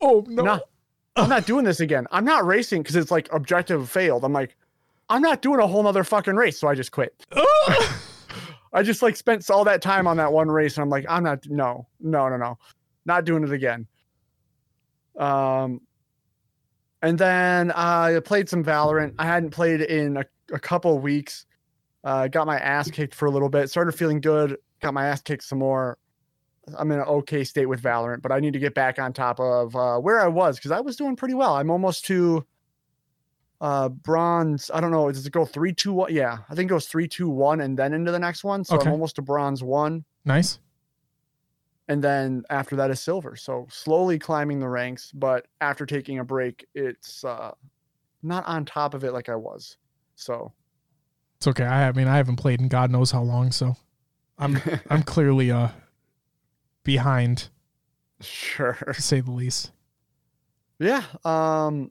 [0.00, 0.42] Oh no.
[0.44, 0.60] "No,
[1.16, 2.06] I'm not doing this again.
[2.10, 4.24] I'm not racing because it's like objective failed.
[4.24, 4.56] I'm like,
[5.08, 6.58] I'm not doing a whole nother fucking race.
[6.58, 7.14] So I just quit.
[8.72, 11.24] I just like spent all that time on that one race and I'm like, I'm
[11.24, 12.58] not no, no, no, no.
[13.06, 13.86] Not doing it again.
[15.18, 15.80] Um
[17.02, 19.14] and then I played some Valorant.
[19.18, 21.46] I hadn't played in a, a couple of weeks.
[22.04, 25.20] Uh got my ass kicked for a little bit, started feeling good, got my ass
[25.22, 25.98] kicked some more.
[26.78, 29.40] I'm in an okay state with Valorant, but I need to get back on top
[29.40, 31.56] of uh, where I was because I was doing pretty well.
[31.56, 32.46] I'm almost to
[33.60, 34.70] uh bronze.
[34.72, 35.10] I don't know.
[35.12, 36.14] Does it go three, two, one?
[36.14, 38.64] Yeah, I think it goes three, two, one, and then into the next one.
[38.64, 38.86] So Okay.
[38.86, 40.58] I'm almost to bronze one, nice.
[41.90, 43.34] And then after that is silver.
[43.34, 47.50] So slowly climbing the ranks, but after taking a break, it's uh
[48.22, 49.76] not on top of it like I was.
[50.14, 50.52] So
[51.38, 51.64] It's okay.
[51.64, 53.74] I, I mean, I haven't played in God knows how long, so
[54.38, 54.58] I'm
[54.90, 55.70] I'm clearly uh
[56.84, 57.48] behind
[58.20, 58.78] sure.
[58.94, 59.72] to say the least.
[60.78, 61.02] Yeah.
[61.24, 61.90] Um,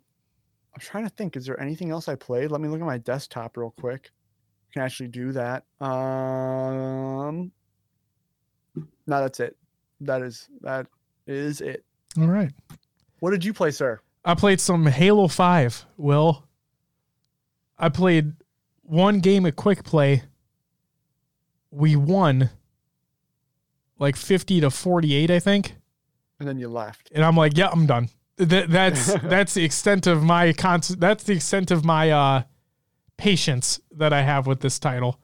[0.74, 1.36] I'm trying to think.
[1.36, 2.52] Is there anything else I played?
[2.52, 4.12] Let me look at my desktop real quick.
[4.70, 5.66] I can actually do that.
[5.82, 7.52] Um,
[9.06, 9.58] no, that's it.
[10.02, 10.88] That is that
[11.28, 11.84] is it.
[12.18, 12.52] All right.
[13.20, 14.00] What did you play, sir?
[14.26, 16.45] I played some Halo 5, Will.
[17.78, 18.34] I played
[18.84, 20.24] one game at quick play.
[21.72, 22.50] We won
[23.97, 25.76] like 50 to 48, I think.
[26.39, 27.12] And then you left.
[27.14, 28.10] And I'm like, yeah, I'm done.
[28.38, 32.43] That, that's that's the extent of my con- that's the extent of my uh
[33.18, 35.20] patience that I have with this title.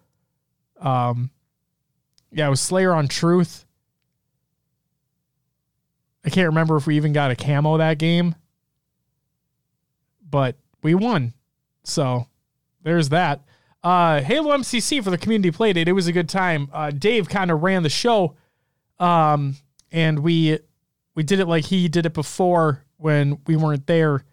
[0.80, 1.32] Um
[2.32, 3.66] yeah, it was Slayer on Truth.
[6.26, 8.36] I can't remember if we even got a camo that game.
[10.28, 11.34] But we won.
[11.84, 12.28] So
[12.82, 13.42] there's that.
[13.84, 15.88] Uh Halo MCC for the community played it.
[15.88, 16.70] It was a good time.
[16.74, 18.36] Uh Dave kind of ran the show.
[19.00, 19.56] Um
[19.92, 20.60] and we
[21.14, 24.26] we did it like he did it before when we weren't there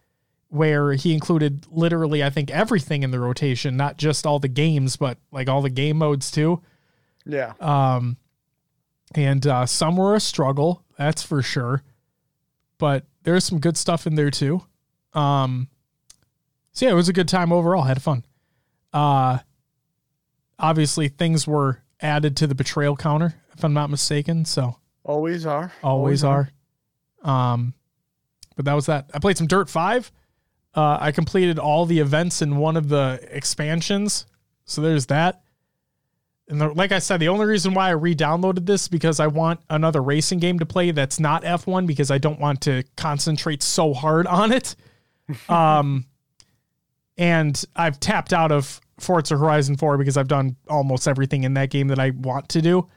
[0.49, 4.97] where he included literally I think everything in the rotation, not just all the games,
[4.97, 6.63] but like all the game modes too.
[7.27, 7.53] Yeah.
[7.61, 8.17] Um,
[9.15, 11.83] and uh, some were a struggle, that's for sure.
[12.79, 14.63] But there's some good stuff in there too.
[15.15, 15.69] Um,
[16.73, 17.83] so yeah, it was a good time overall.
[17.83, 18.25] Had fun.
[18.93, 19.39] Uh,
[20.59, 24.45] obviously things were added to the betrayal counter, if I'm not mistaken.
[24.45, 25.73] So Always are.
[25.83, 26.51] always are.
[27.23, 27.75] Um,
[28.57, 29.11] but that was that.
[29.15, 30.11] I played some Dirt Five.
[30.75, 34.27] Uh, I completed all the events in one of the expansions,
[34.65, 35.43] so there's that.
[36.49, 39.29] And the, like I said, the only reason why I re-downloaded this is because I
[39.29, 43.63] want another racing game to play that's not F1 because I don't want to concentrate
[43.63, 44.77] so hard on it.
[45.49, 46.05] Um,
[47.17, 51.71] and I've tapped out of Forza Horizon 4 because I've done almost everything in that
[51.71, 52.89] game that I want to do.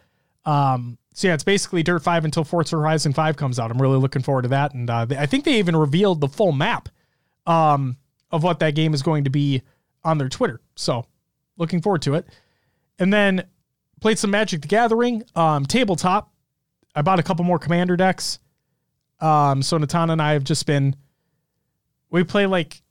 [0.45, 3.71] Um, so yeah, it's basically Dirt 5 until Forza Horizon 5 comes out.
[3.71, 4.73] I'm really looking forward to that.
[4.73, 6.89] And uh, I think they even revealed the full map
[7.45, 7.97] um,
[8.31, 9.61] of what that game is going to be
[10.03, 10.59] on their Twitter.
[10.75, 11.05] So
[11.57, 12.27] looking forward to it.
[12.99, 13.45] And then
[13.99, 16.31] played some Magic the Gathering um, tabletop.
[16.95, 18.39] I bought a couple more Commander decks.
[19.19, 20.95] Um, so Natana and I have just been,
[22.09, 22.81] we play like,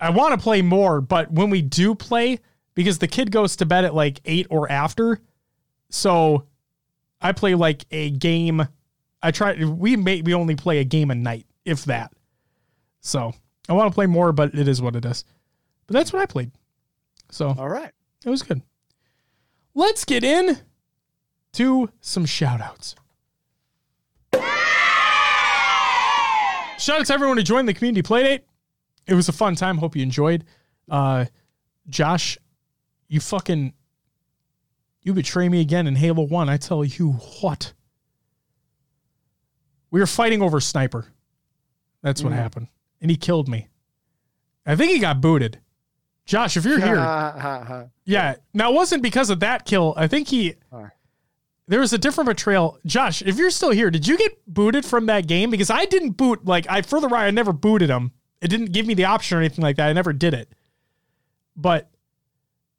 [0.00, 2.40] I want to play more, but when we do play,
[2.74, 5.20] because the kid goes to bed at like eight or after,
[5.90, 6.46] so
[7.20, 8.66] I play like a game.
[9.22, 9.64] I try.
[9.64, 12.12] We may we only play a game a night, if that.
[13.00, 13.32] So
[13.68, 15.24] I want to play more, but it is what it is.
[15.86, 16.50] But that's what I played.
[17.30, 17.92] So All right.
[18.24, 18.62] It was good.
[19.74, 20.58] Let's get in
[21.54, 22.94] to some shout outs.
[26.78, 28.40] Shout out to everyone who joined the community playdate.
[29.06, 29.78] It was a fun time.
[29.78, 30.44] Hope you enjoyed.
[30.90, 31.26] Uh,
[31.88, 32.36] Josh,
[33.08, 33.72] you fucking
[35.02, 36.48] you betray me again in Halo 1.
[36.48, 37.72] I tell you what.
[39.90, 41.06] We were fighting over sniper.
[42.02, 42.36] That's what Mm.
[42.36, 42.68] happened.
[43.00, 43.68] And he killed me.
[44.66, 45.60] I think he got booted.
[46.26, 46.96] Josh, if you're here,
[48.04, 48.36] yeah.
[48.54, 49.94] Now it wasn't because of that kill.
[49.96, 50.54] I think he
[51.66, 52.78] there was a different betrayal.
[52.84, 55.50] Josh, if you're still here, did you get booted from that game?
[55.50, 58.12] Because I didn't boot like I further right, I never booted him.
[58.40, 59.88] It didn't give me the option or anything like that.
[59.88, 60.52] I never did it.
[61.56, 61.88] But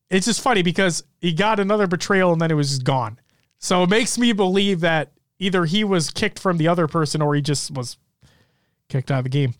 [0.10, 3.20] it's just funny because he got another betrayal and then it was just gone.
[3.58, 7.34] So it makes me believe that either he was kicked from the other person or
[7.34, 7.98] he just was
[8.90, 9.56] kicked out of the game.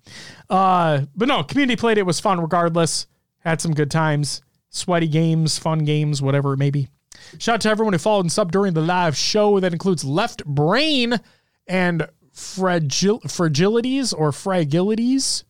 [0.50, 3.08] Uh, but no, community played it was fun regardless.
[3.46, 6.90] Had some good times, sweaty games, fun games, whatever it may be.
[7.38, 9.60] Shout out to everyone who followed and subbed during the live show.
[9.60, 11.20] That includes Left Brain
[11.68, 15.44] and Fragil- Fragilities or Fragilities.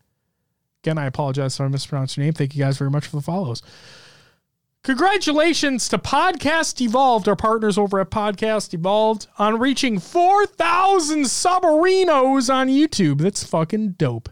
[0.84, 2.34] Again, I apologize if I mispronounced your name.
[2.34, 3.64] Thank you guys very much for the follows.
[4.84, 12.68] Congratulations to Podcast Evolved, our partners over at Podcast Evolved, on reaching 4,000 submarinos on
[12.68, 13.20] YouTube.
[13.22, 14.30] That's fucking dope.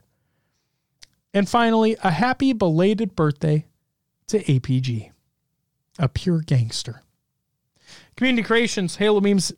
[1.33, 3.65] And finally, a happy belated birthday
[4.27, 5.11] to APG,
[5.97, 7.01] a pure gangster.
[8.15, 9.51] Community creations, Halo memes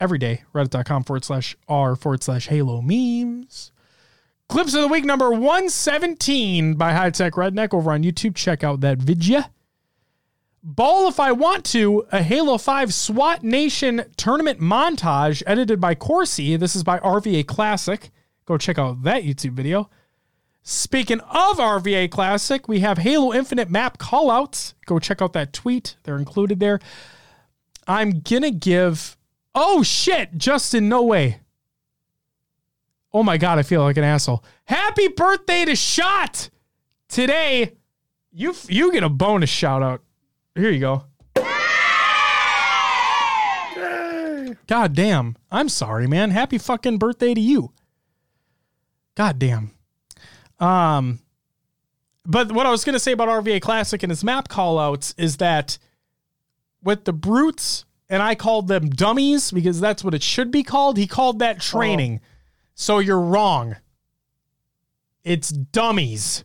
[0.00, 0.42] every day.
[0.52, 3.70] Reddit.com forward slash r forward slash Halo memes.
[4.48, 8.34] Clips of the week number 117 by High Tech Redneck over on YouTube.
[8.34, 9.44] Check out that video.
[10.64, 16.56] Ball If I Want to, a Halo 5 SWAT Nation tournament montage edited by Corsi.
[16.56, 18.10] This is by RVA Classic.
[18.44, 19.88] Go check out that YouTube video.
[20.62, 24.74] Speaking of RVA Classic, we have Halo Infinite map callouts.
[24.86, 25.96] Go check out that tweet.
[26.04, 26.78] They're included there.
[27.88, 29.16] I'm going to give.
[29.54, 30.36] Oh, shit.
[30.36, 31.40] Justin, no way.
[33.12, 34.44] Oh my God, I feel like an asshole.
[34.64, 36.48] Happy birthday to Shot
[37.08, 37.72] today.
[38.30, 40.02] You, you get a bonus shout out.
[40.54, 41.04] Here you go.
[44.66, 45.36] God damn.
[45.50, 46.30] I'm sorry, man.
[46.30, 47.72] Happy fucking birthday to you.
[49.14, 49.72] God damn.
[50.60, 51.20] Um,
[52.24, 55.38] but what I was going to say about RVA Classic and his map callouts is
[55.38, 55.78] that
[56.82, 60.98] with the brutes, and I called them dummies because that's what it should be called.
[60.98, 62.20] He called that training.
[62.22, 62.26] Oh.
[62.74, 63.76] So you're wrong.
[65.24, 66.44] It's dummies.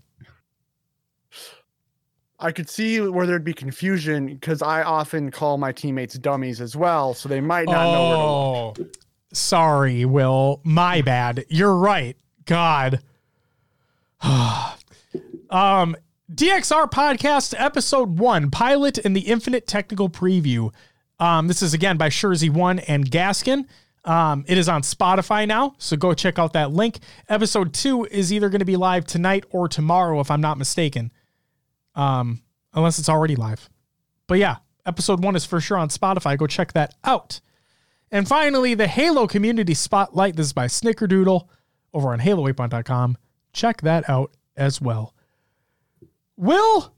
[2.40, 6.76] I could see where there'd be confusion because I often call my teammates dummies as
[6.76, 8.96] well, so they might not oh, know where to look.
[8.96, 9.00] Oh,
[9.34, 10.62] sorry, Will.
[10.64, 11.46] My bad.
[11.50, 12.16] You're right.
[12.46, 13.02] God.
[15.50, 15.96] um,
[16.34, 20.74] DXR podcast episode one, pilot and the infinite technical preview.
[21.20, 23.66] Um, this is again by Shurzy One and Gaskin.
[24.06, 27.00] Um, it is on Spotify now, so go check out that link.
[27.28, 31.12] Episode two is either going to be live tonight or tomorrow, if I'm not mistaken
[31.98, 32.42] um,
[32.74, 33.70] unless it's already live.
[34.28, 36.38] But yeah, episode one is for sure on Spotify.
[36.38, 37.42] Go check that out.
[38.12, 40.38] And finally, the Halo Community Spotlight.
[40.38, 41.48] This is by Snickerdoodle
[41.94, 43.18] over on HaloWaypoint.com.
[43.58, 45.16] Check that out as well.
[46.38, 46.94] Will?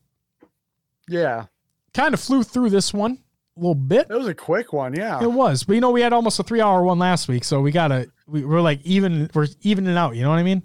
[1.08, 1.46] Yeah.
[1.94, 3.20] Kind of flew through this one
[3.56, 4.08] a little bit.
[4.10, 5.24] It was a quick one, yeah.
[5.24, 5.64] It was.
[5.64, 8.12] But you know, we had almost a three hour one last week, so we gotta
[8.28, 10.64] we, we're like even we're evening out, you know what I mean?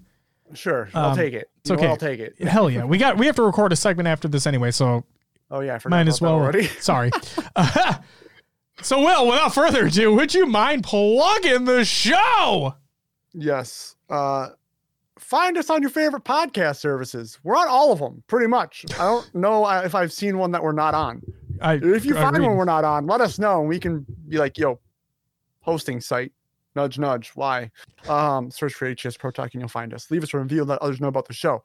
[0.54, 1.48] Sure, I'll um, take it.
[1.60, 1.86] It's okay.
[1.86, 2.34] I'll take it.
[2.42, 5.04] Hell yeah, we got we have to record a segment after this anyway, so
[5.52, 6.34] oh yeah, might as well.
[6.34, 6.64] Already.
[6.80, 7.12] Sorry.
[7.54, 7.94] uh,
[8.82, 12.74] so, Will, without further ado, would you mind plugging the show?
[13.32, 13.94] Yes.
[14.10, 14.48] Uh,
[15.24, 17.38] find us on your favorite podcast services.
[17.42, 18.84] We're on all of them, pretty much.
[18.94, 21.22] I don't know if I've seen one that we're not on.
[21.60, 24.38] I, if you find one we're not on, let us know, and we can be
[24.38, 24.80] like, "Yo,
[25.60, 26.32] hosting site,
[26.76, 27.30] nudge, nudge.
[27.34, 27.70] Why?
[28.08, 30.10] Um, search for HS Pro Talk and you'll find us.
[30.10, 31.62] Leave us a review, let others know about the show.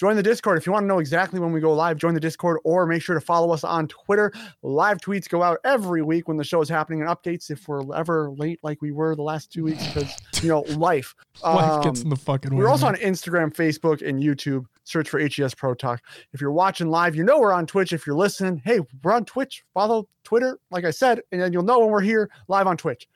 [0.00, 1.98] Join the Discord if you want to know exactly when we go live.
[1.98, 4.32] Join the Discord or make sure to follow us on Twitter.
[4.62, 7.94] Live tweets go out every week when the show is happening and updates if we're
[7.94, 11.14] ever late like we were the last two weeks because you know life.
[11.44, 12.56] life um, gets in the fucking way.
[12.56, 14.64] We're also on Instagram, Facebook, and YouTube.
[14.82, 16.02] Search for HES Pro Talk.
[16.32, 17.92] If you're watching live, you know we're on Twitch.
[17.92, 19.64] If you're listening, hey, we're on Twitch.
[19.74, 23.06] Follow Twitter, like I said, and then you'll know when we're here live on Twitch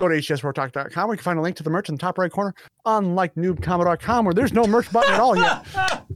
[0.00, 2.18] go to hsprotalk.com where you can find a link to the merch in the top
[2.18, 2.54] right corner,
[2.86, 5.64] unlike noobcombo.com where there's no merch button at all yet.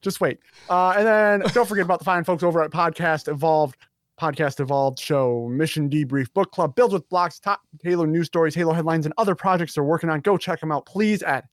[0.00, 0.38] Just wait.
[0.68, 3.76] Uh, and then don't forget about the fine folks over at Podcast Evolved,
[4.20, 8.72] Podcast Evolved Show, Mission Debrief, Book Club, Builds with Blocks, top Halo news stories, Halo
[8.72, 10.20] headlines, and other projects they're working on.
[10.20, 11.46] Go check them out, please, at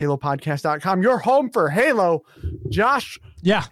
[0.00, 1.02] halopodcast.com.
[1.02, 2.24] Your home for Halo.
[2.68, 3.18] Josh.
[3.42, 3.64] Yeah.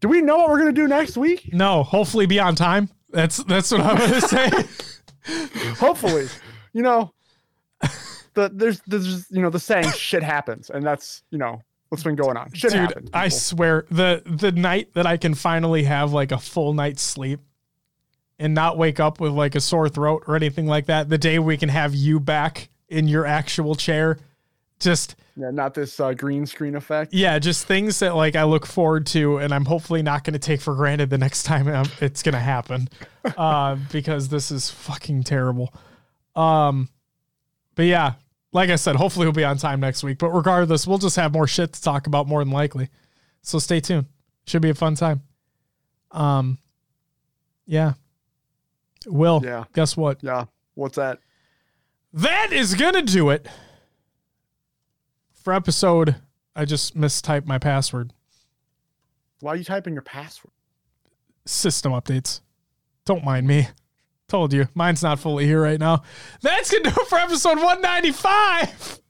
[0.00, 1.48] Do we know what we're going to do next week?
[1.52, 2.90] No, hopefully be on time.
[3.10, 4.50] That's that's what I'm going to say.
[5.78, 6.28] hopefully
[6.76, 7.10] you know,
[8.34, 12.16] the there's there's you know the saying shit happens, and that's you know what's been
[12.16, 12.52] going on.
[12.52, 13.10] Shit Dude, happens.
[13.14, 17.40] I swear the the night that I can finally have like a full night's sleep
[18.38, 21.38] and not wake up with like a sore throat or anything like that, the day
[21.38, 24.18] we can have you back in your actual chair,
[24.78, 27.12] just yeah, not this uh, green screen effect.
[27.12, 30.38] Yeah, just things that like I look forward to, and I'm hopefully not going to
[30.38, 32.88] take for granted the next time um, it's going to happen,
[33.36, 35.72] uh, because this is fucking terrible.
[36.36, 36.88] Um,
[37.74, 38.14] but yeah,
[38.52, 40.18] like I said, hopefully we'll be on time next week.
[40.18, 42.88] But regardless, we'll just have more shit to talk about more than likely.
[43.42, 44.06] So stay tuned.
[44.46, 45.22] Should be a fun time.
[46.10, 46.58] Um,
[47.66, 47.94] yeah.
[49.06, 49.40] Will.
[49.44, 49.64] Yeah.
[49.72, 50.22] Guess what?
[50.22, 50.44] Yeah.
[50.74, 51.18] What's that?
[52.12, 53.46] That is gonna do it
[55.32, 56.16] for episode.
[56.54, 58.12] I just mistyped my password.
[59.40, 60.52] Why are you typing your password?
[61.44, 62.40] System updates.
[63.04, 63.68] Don't mind me.
[64.28, 66.02] Told you, mine's not fully here right now.
[66.42, 69.00] That's gonna do it for episode 195.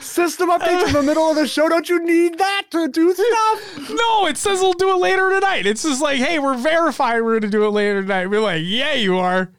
[0.00, 1.68] System updates in the middle of the show.
[1.68, 3.90] Don't you need that to do stuff?
[3.90, 5.66] No, it says we'll do it later tonight.
[5.66, 8.26] It's just like, hey, we're verifying we're gonna do it later tonight.
[8.26, 9.50] We're like, yeah, you are.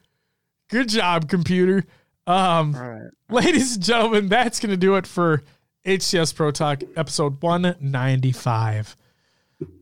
[0.69, 1.83] Good job, computer.
[2.25, 3.09] Um, All right.
[3.29, 5.43] ladies and gentlemen, that's gonna do it for
[5.85, 8.95] HCS Pro Talk episode 195.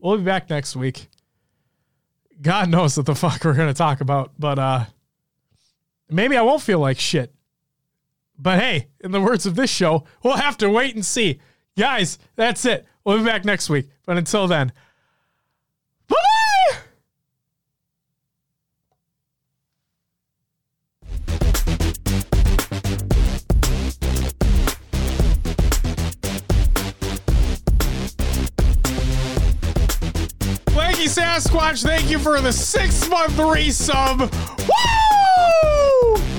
[0.00, 1.09] We'll be back next week.
[2.40, 4.84] God knows what the fuck we're gonna talk about, but uh
[6.08, 7.34] maybe I won't feel like shit.
[8.38, 11.40] But hey, in the words of this show, we'll have to wait and see.
[11.76, 12.86] Guys, that's it.
[13.04, 13.88] We'll be back next week.
[14.06, 14.72] But until then,
[31.40, 34.30] Sasquatch, thank you for the six month resub.
[34.68, 36.29] Woo!